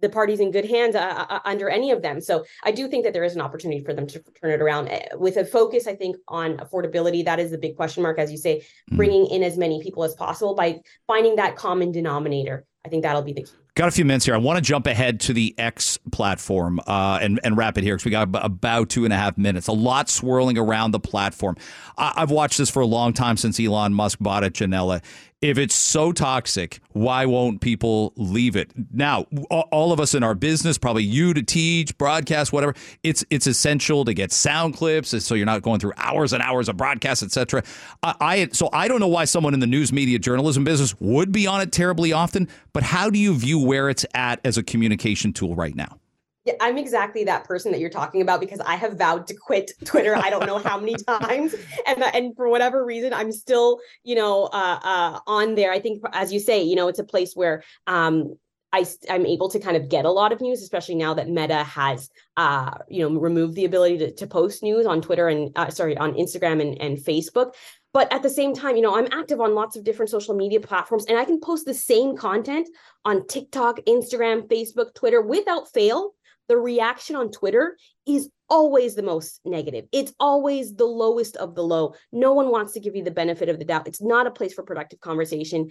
the 0.00 0.08
party's 0.08 0.40
in 0.40 0.50
good 0.50 0.64
hands 0.64 0.94
uh, 0.94 1.26
uh, 1.28 1.40
under 1.44 1.68
any 1.68 1.90
of 1.90 2.02
them. 2.02 2.20
So 2.20 2.44
I 2.62 2.70
do 2.70 2.88
think 2.88 3.04
that 3.04 3.12
there 3.12 3.24
is 3.24 3.34
an 3.34 3.40
opportunity 3.40 3.82
for 3.84 3.92
them 3.92 4.06
to 4.06 4.22
turn 4.40 4.50
it 4.50 4.60
around 4.62 4.88
uh, 4.88 5.00
with 5.16 5.36
a 5.36 5.44
focus, 5.44 5.86
I 5.86 5.94
think, 5.94 6.16
on 6.28 6.56
affordability. 6.58 7.24
That 7.24 7.40
is 7.40 7.50
the 7.50 7.58
big 7.58 7.76
question 7.76 8.02
mark, 8.02 8.18
as 8.18 8.30
you 8.30 8.38
say, 8.38 8.64
bringing 8.92 9.26
in 9.26 9.42
as 9.42 9.56
many 9.56 9.82
people 9.82 10.04
as 10.04 10.14
possible 10.14 10.54
by 10.54 10.80
finding 11.06 11.36
that 11.36 11.56
common 11.56 11.92
denominator. 11.92 12.64
I 12.84 12.88
think 12.88 13.02
that'll 13.02 13.22
be 13.22 13.32
the 13.32 13.42
key. 13.42 13.50
Got 13.74 13.88
a 13.88 13.92
few 13.92 14.04
minutes 14.04 14.24
here. 14.24 14.34
I 14.34 14.38
want 14.38 14.56
to 14.56 14.60
jump 14.60 14.88
ahead 14.88 15.20
to 15.20 15.32
the 15.32 15.54
X 15.56 15.98
platform 16.10 16.80
uh, 16.86 17.18
and, 17.22 17.38
and 17.44 17.56
wrap 17.56 17.78
it 17.78 17.84
here 17.84 17.94
because 17.94 18.04
we 18.06 18.10
got 18.10 18.22
ab- 18.22 18.44
about 18.44 18.88
two 18.88 19.04
and 19.04 19.12
a 19.12 19.16
half 19.16 19.38
minutes. 19.38 19.68
A 19.68 19.72
lot 19.72 20.08
swirling 20.08 20.58
around 20.58 20.90
the 20.90 20.98
platform. 20.98 21.56
I- 21.96 22.12
I've 22.16 22.30
watched 22.30 22.58
this 22.58 22.70
for 22.70 22.80
a 22.80 22.86
long 22.86 23.12
time 23.12 23.36
since 23.36 23.60
Elon 23.60 23.94
Musk 23.94 24.18
bought 24.20 24.42
it, 24.42 24.54
Ginella. 24.54 25.02
If 25.40 25.56
it's 25.56 25.76
so 25.76 26.10
toxic, 26.10 26.80
why 26.94 27.24
won't 27.24 27.60
people 27.60 28.12
leave 28.16 28.56
it? 28.56 28.72
Now, 28.92 29.22
all 29.50 29.92
of 29.92 30.00
us 30.00 30.12
in 30.12 30.24
our 30.24 30.34
business, 30.34 30.78
probably 30.78 31.04
you 31.04 31.32
to 31.32 31.42
teach, 31.44 31.96
broadcast, 31.96 32.52
whatever, 32.52 32.74
it's 33.04 33.24
it's 33.30 33.46
essential 33.46 34.04
to 34.04 34.14
get 34.14 34.32
sound 34.32 34.74
clips 34.74 35.10
so 35.24 35.36
you're 35.36 35.46
not 35.46 35.62
going 35.62 35.78
through 35.78 35.92
hours 35.96 36.32
and 36.32 36.42
hours 36.42 36.68
of 36.68 36.76
broadcasts, 36.76 37.22
etc. 37.22 37.62
I, 38.02 38.14
I 38.20 38.48
so 38.50 38.68
I 38.72 38.88
don't 38.88 38.98
know 38.98 39.06
why 39.06 39.26
someone 39.26 39.54
in 39.54 39.60
the 39.60 39.68
news 39.68 39.92
media 39.92 40.18
journalism 40.18 40.64
business 40.64 40.98
would 40.98 41.30
be 41.30 41.46
on 41.46 41.60
it 41.60 41.70
terribly 41.70 42.12
often, 42.12 42.48
but 42.72 42.82
how 42.82 43.08
do 43.08 43.20
you 43.20 43.32
view 43.38 43.60
where 43.60 43.88
it's 43.88 44.04
at 44.14 44.40
as 44.44 44.58
a 44.58 44.62
communication 44.64 45.32
tool 45.32 45.54
right 45.54 45.76
now? 45.76 46.00
Yeah, 46.48 46.54
I'm 46.62 46.78
exactly 46.78 47.24
that 47.24 47.44
person 47.44 47.72
that 47.72 47.78
you're 47.78 47.90
talking 47.90 48.22
about 48.22 48.40
because 48.40 48.60
I 48.60 48.76
have 48.76 48.96
vowed 48.96 49.26
to 49.26 49.34
quit 49.34 49.72
Twitter. 49.84 50.16
I 50.16 50.30
don't 50.30 50.46
know 50.46 50.56
how 50.56 50.80
many 50.80 50.94
times, 51.06 51.54
and 51.86 52.02
and 52.02 52.34
for 52.34 52.48
whatever 52.48 52.86
reason, 52.86 53.12
I'm 53.12 53.32
still, 53.32 53.80
you 54.02 54.14
know, 54.14 54.44
uh, 54.44 54.80
uh, 54.82 55.20
on 55.26 55.56
there. 55.56 55.70
I 55.70 55.78
think, 55.78 56.02
as 56.14 56.32
you 56.32 56.40
say, 56.40 56.62
you 56.62 56.74
know, 56.74 56.88
it's 56.88 56.98
a 56.98 57.04
place 57.04 57.34
where 57.34 57.62
um, 57.86 58.34
I, 58.72 58.86
I'm 59.10 59.26
able 59.26 59.50
to 59.50 59.60
kind 59.60 59.76
of 59.76 59.90
get 59.90 60.06
a 60.06 60.10
lot 60.10 60.32
of 60.32 60.40
news, 60.40 60.62
especially 60.62 60.94
now 60.94 61.12
that 61.14 61.28
Meta 61.28 61.64
has, 61.64 62.08
uh, 62.38 62.78
you 62.88 63.02
know, 63.02 63.20
removed 63.20 63.56
the 63.56 63.66
ability 63.66 63.98
to, 63.98 64.14
to 64.14 64.26
post 64.26 64.62
news 64.62 64.86
on 64.86 65.02
Twitter 65.02 65.28
and 65.28 65.52
uh, 65.54 65.68
sorry 65.68 65.98
on 65.98 66.14
Instagram 66.14 66.62
and, 66.62 66.80
and 66.80 66.96
Facebook. 66.96 67.52
But 67.92 68.10
at 68.10 68.22
the 68.22 68.30
same 68.30 68.54
time, 68.54 68.76
you 68.76 68.82
know, 68.82 68.96
I'm 68.96 69.08
active 69.12 69.40
on 69.40 69.54
lots 69.54 69.76
of 69.76 69.84
different 69.84 70.10
social 70.10 70.34
media 70.34 70.60
platforms, 70.60 71.04
and 71.06 71.18
I 71.18 71.26
can 71.26 71.40
post 71.40 71.66
the 71.66 71.74
same 71.74 72.16
content 72.16 72.68
on 73.04 73.26
TikTok, 73.26 73.80
Instagram, 73.86 74.48
Facebook, 74.48 74.94
Twitter 74.94 75.20
without 75.20 75.70
fail. 75.72 76.14
The 76.48 76.56
reaction 76.56 77.16
on 77.16 77.30
Twitter 77.30 77.76
is 78.06 78.30
always 78.48 78.94
the 78.94 79.02
most 79.02 79.40
negative. 79.44 79.84
It's 79.92 80.14
always 80.18 80.74
the 80.74 80.86
lowest 80.86 81.36
of 81.36 81.54
the 81.54 81.62
low. 81.62 81.94
No 82.10 82.32
one 82.32 82.50
wants 82.50 82.72
to 82.72 82.80
give 82.80 82.96
you 82.96 83.04
the 83.04 83.10
benefit 83.10 83.48
of 83.48 83.58
the 83.58 83.64
doubt. 83.64 83.86
It's 83.86 84.00
not 84.00 84.26
a 84.26 84.30
place 84.30 84.54
for 84.54 84.62
productive 84.62 85.00
conversation 85.00 85.68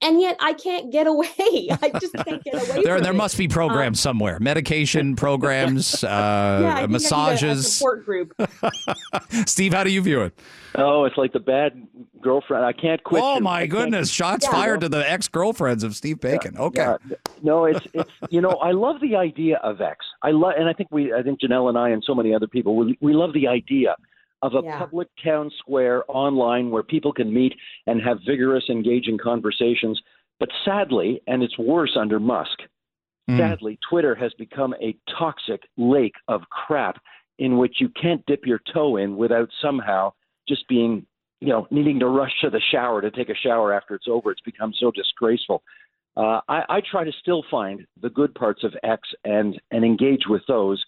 and 0.00 0.20
yet 0.20 0.36
I 0.40 0.52
can't 0.52 0.90
get 0.92 1.06
away. 1.06 1.28
I 1.38 1.90
just 2.00 2.14
can't 2.14 2.42
get 2.44 2.54
away. 2.54 2.82
There, 2.84 2.96
from 2.96 3.02
there 3.02 3.12
it. 3.12 3.16
must 3.16 3.36
be 3.36 3.48
programs 3.48 3.98
um, 3.98 4.10
somewhere, 4.10 4.38
medication 4.40 5.16
programs, 5.16 6.04
uh, 6.04 6.60
yeah, 6.62 6.86
massages, 6.86 7.66
a 7.66 7.70
support 7.70 8.04
group. 8.04 8.32
Steve, 9.46 9.72
how 9.74 9.84
do 9.84 9.90
you 9.90 10.00
view 10.00 10.22
it? 10.22 10.38
Oh, 10.74 11.04
it's 11.04 11.16
like 11.16 11.32
the 11.32 11.40
bad 11.40 11.86
girlfriend. 12.20 12.64
I 12.64 12.72
can't 12.72 13.02
quit. 13.02 13.22
Oh 13.24 13.40
my 13.40 13.62
I 13.62 13.66
goodness! 13.66 14.10
Shots 14.10 14.44
Yeah. 14.46 14.52
fired 14.52 14.80
to 14.82 14.88
the 14.88 15.08
ex-girlfriends 15.10 15.82
of 15.82 15.96
Steve 15.96 16.18
Paikin. 16.20 16.56
Okay. 16.56 16.80
Yeah. 16.82 17.16
No, 17.42 17.64
it's 17.64 17.86
it's 17.94 18.10
you 18.30 18.40
know 18.40 18.50
I 18.62 18.72
love 18.72 19.00
the 19.00 19.16
idea 19.16 19.56
of 19.62 19.80
X. 19.80 20.04
I 20.22 20.30
love, 20.30 20.54
and 20.58 20.68
I 20.68 20.72
think 20.72 20.90
we, 20.90 21.12
I 21.14 21.22
think 21.22 21.40
Janelle 21.40 21.68
and 21.68 21.78
I 21.78 21.90
and 21.90 22.02
so 22.04 22.14
many 22.14 22.34
other 22.34 22.46
people, 22.46 22.76
we 22.76 22.98
we 23.00 23.12
love 23.12 23.32
the 23.32 23.48
idea 23.48 23.96
of 24.42 24.54
a 24.54 24.62
Yeah. 24.62 24.78
public 24.78 25.08
town 25.22 25.50
square 25.58 26.04
online 26.08 26.70
where 26.70 26.82
people 26.82 27.12
can 27.12 27.32
meet 27.32 27.54
and 27.86 28.00
have 28.00 28.20
vigorous, 28.22 28.68
engaging 28.68 29.18
conversations. 29.18 30.00
But 30.38 30.50
sadly, 30.64 31.20
and 31.26 31.42
it's 31.42 31.58
worse 31.58 31.96
under 31.96 32.20
Musk. 32.20 32.62
Mm. 33.28 33.36
Sadly, 33.36 33.78
Twitter 33.88 34.14
has 34.14 34.32
become 34.34 34.74
a 34.80 34.96
toxic 35.18 35.68
lake 35.76 36.14
of 36.28 36.48
crap 36.50 37.02
in 37.38 37.58
which 37.58 37.80
you 37.80 37.88
can't 37.90 38.24
dip 38.26 38.46
your 38.46 38.60
toe 38.72 38.96
in 38.96 39.16
without 39.16 39.50
somehow 39.60 40.12
just 40.48 40.66
being, 40.68 41.06
you 41.40 41.48
know, 41.48 41.66
needing 41.70 41.98
to 42.00 42.06
rush 42.08 42.32
to 42.40 42.50
the 42.50 42.60
shower 42.60 43.00
to 43.00 43.10
take 43.10 43.28
a 43.28 43.34
shower 43.34 43.72
after 43.72 43.94
it's 43.94 44.08
over. 44.08 44.30
It's 44.30 44.40
become 44.40 44.72
so 44.72 44.90
disgraceful. 44.90 45.62
Uh, 46.16 46.40
I, 46.48 46.64
I 46.68 46.80
try 46.80 47.04
to 47.04 47.12
still 47.12 47.44
find 47.50 47.86
the 48.00 48.10
good 48.10 48.34
parts 48.34 48.64
of 48.64 48.74
X 48.82 49.08
and 49.24 49.60
and 49.70 49.84
engage 49.84 50.26
with 50.26 50.42
those. 50.48 50.84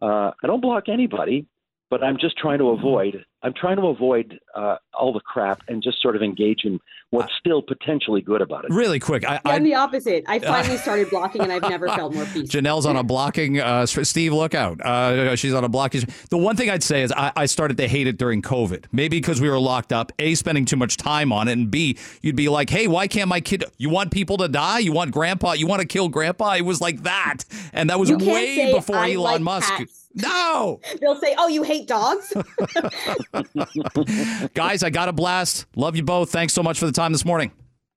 Uh, 0.00 0.30
I 0.42 0.46
don't 0.46 0.62
block 0.62 0.88
anybody, 0.88 1.46
but 1.90 2.02
I'm 2.02 2.16
just 2.18 2.38
trying 2.38 2.58
to 2.58 2.70
avoid. 2.70 3.24
I'm 3.42 3.54
trying 3.54 3.76
to 3.76 3.86
avoid 3.86 4.38
uh, 4.54 4.76
all 4.92 5.12
the 5.12 5.20
crap 5.20 5.62
and 5.68 5.82
just 5.82 6.02
sort 6.02 6.14
of 6.14 6.22
engage 6.22 6.64
in 6.64 6.78
what's 7.10 7.32
still 7.38 7.62
potentially 7.62 8.20
good 8.20 8.40
about 8.40 8.64
it. 8.64 8.70
Really 8.70 9.00
quick, 9.00 9.24
I, 9.24 9.40
I'm 9.44 9.62
I, 9.62 9.64
the 9.64 9.74
opposite. 9.74 10.24
I 10.28 10.38
finally 10.38 10.76
started 10.78 11.10
blocking, 11.10 11.42
and 11.42 11.52
I've 11.52 11.62
never 11.62 11.88
felt 11.88 12.14
more 12.14 12.24
peace. 12.26 12.48
Janelle's 12.50 12.86
on 12.86 12.96
a 12.96 13.02
blocking. 13.02 13.58
Uh, 13.58 13.86
Steve, 13.86 14.32
look 14.32 14.54
out! 14.54 14.80
Uh, 14.80 15.34
she's 15.36 15.54
on 15.54 15.64
a 15.64 15.68
blocking. 15.68 16.04
The 16.28 16.38
one 16.38 16.56
thing 16.56 16.70
I'd 16.70 16.82
say 16.82 17.02
is 17.02 17.12
I, 17.12 17.32
I 17.34 17.46
started 17.46 17.76
to 17.78 17.88
hate 17.88 18.06
it 18.06 18.18
during 18.18 18.42
COVID. 18.42 18.84
Maybe 18.92 19.18
because 19.18 19.40
we 19.40 19.48
were 19.48 19.58
locked 19.58 19.92
up. 19.92 20.12
A, 20.18 20.34
spending 20.34 20.64
too 20.64 20.76
much 20.76 20.96
time 20.96 21.32
on 21.32 21.48
it, 21.48 21.52
and 21.52 21.70
B, 21.70 21.98
you'd 22.22 22.36
be 22.36 22.48
like, 22.48 22.70
"Hey, 22.70 22.86
why 22.86 23.08
can't 23.08 23.28
my 23.28 23.40
kid? 23.40 23.64
You 23.78 23.88
want 23.88 24.10
people 24.10 24.36
to 24.38 24.48
die? 24.48 24.80
You 24.80 24.92
want 24.92 25.12
grandpa? 25.12 25.52
You 25.52 25.66
want 25.66 25.80
to 25.80 25.88
kill 25.88 26.08
grandpa?" 26.08 26.54
It 26.54 26.62
was 26.62 26.80
like 26.80 27.02
that, 27.04 27.38
and 27.72 27.88
that 27.90 27.98
was 27.98 28.12
way 28.12 28.72
before 28.72 28.96
"I 28.96 29.12
Elon 29.12 29.32
like 29.32 29.40
Musk. 29.40 29.68
cats." 29.68 30.08
No, 30.12 30.80
They'll 31.00 31.20
say, 31.20 31.36
"Oh, 31.38 31.46
you 31.46 31.62
hate 31.62 31.86
dogs." 31.86 32.32
guys, 34.54 34.82
I 34.82 34.90
got 34.90 35.08
a 35.08 35.12
blast. 35.12 35.66
Love 35.76 35.96
you 35.96 36.02
both. 36.02 36.30
Thanks 36.30 36.52
so 36.52 36.62
much 36.62 36.78
for 36.78 36.86
the 36.86 36.92
time 36.92 37.12
this 37.12 37.24
morning. 37.24 37.52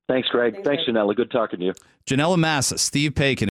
Thanks, 0.07 0.27
Greg. 0.29 0.53
Thanks, 0.53 0.67
Thanks, 0.67 0.83
Ginella. 0.87 1.15
Good 1.15 1.31
talking 1.31 1.59
to 1.59 1.65
you. 1.65 1.73
Ginella 2.05 2.37
Massa, 2.37 2.77
Steve 2.77 3.13
Paikin. 3.13 3.49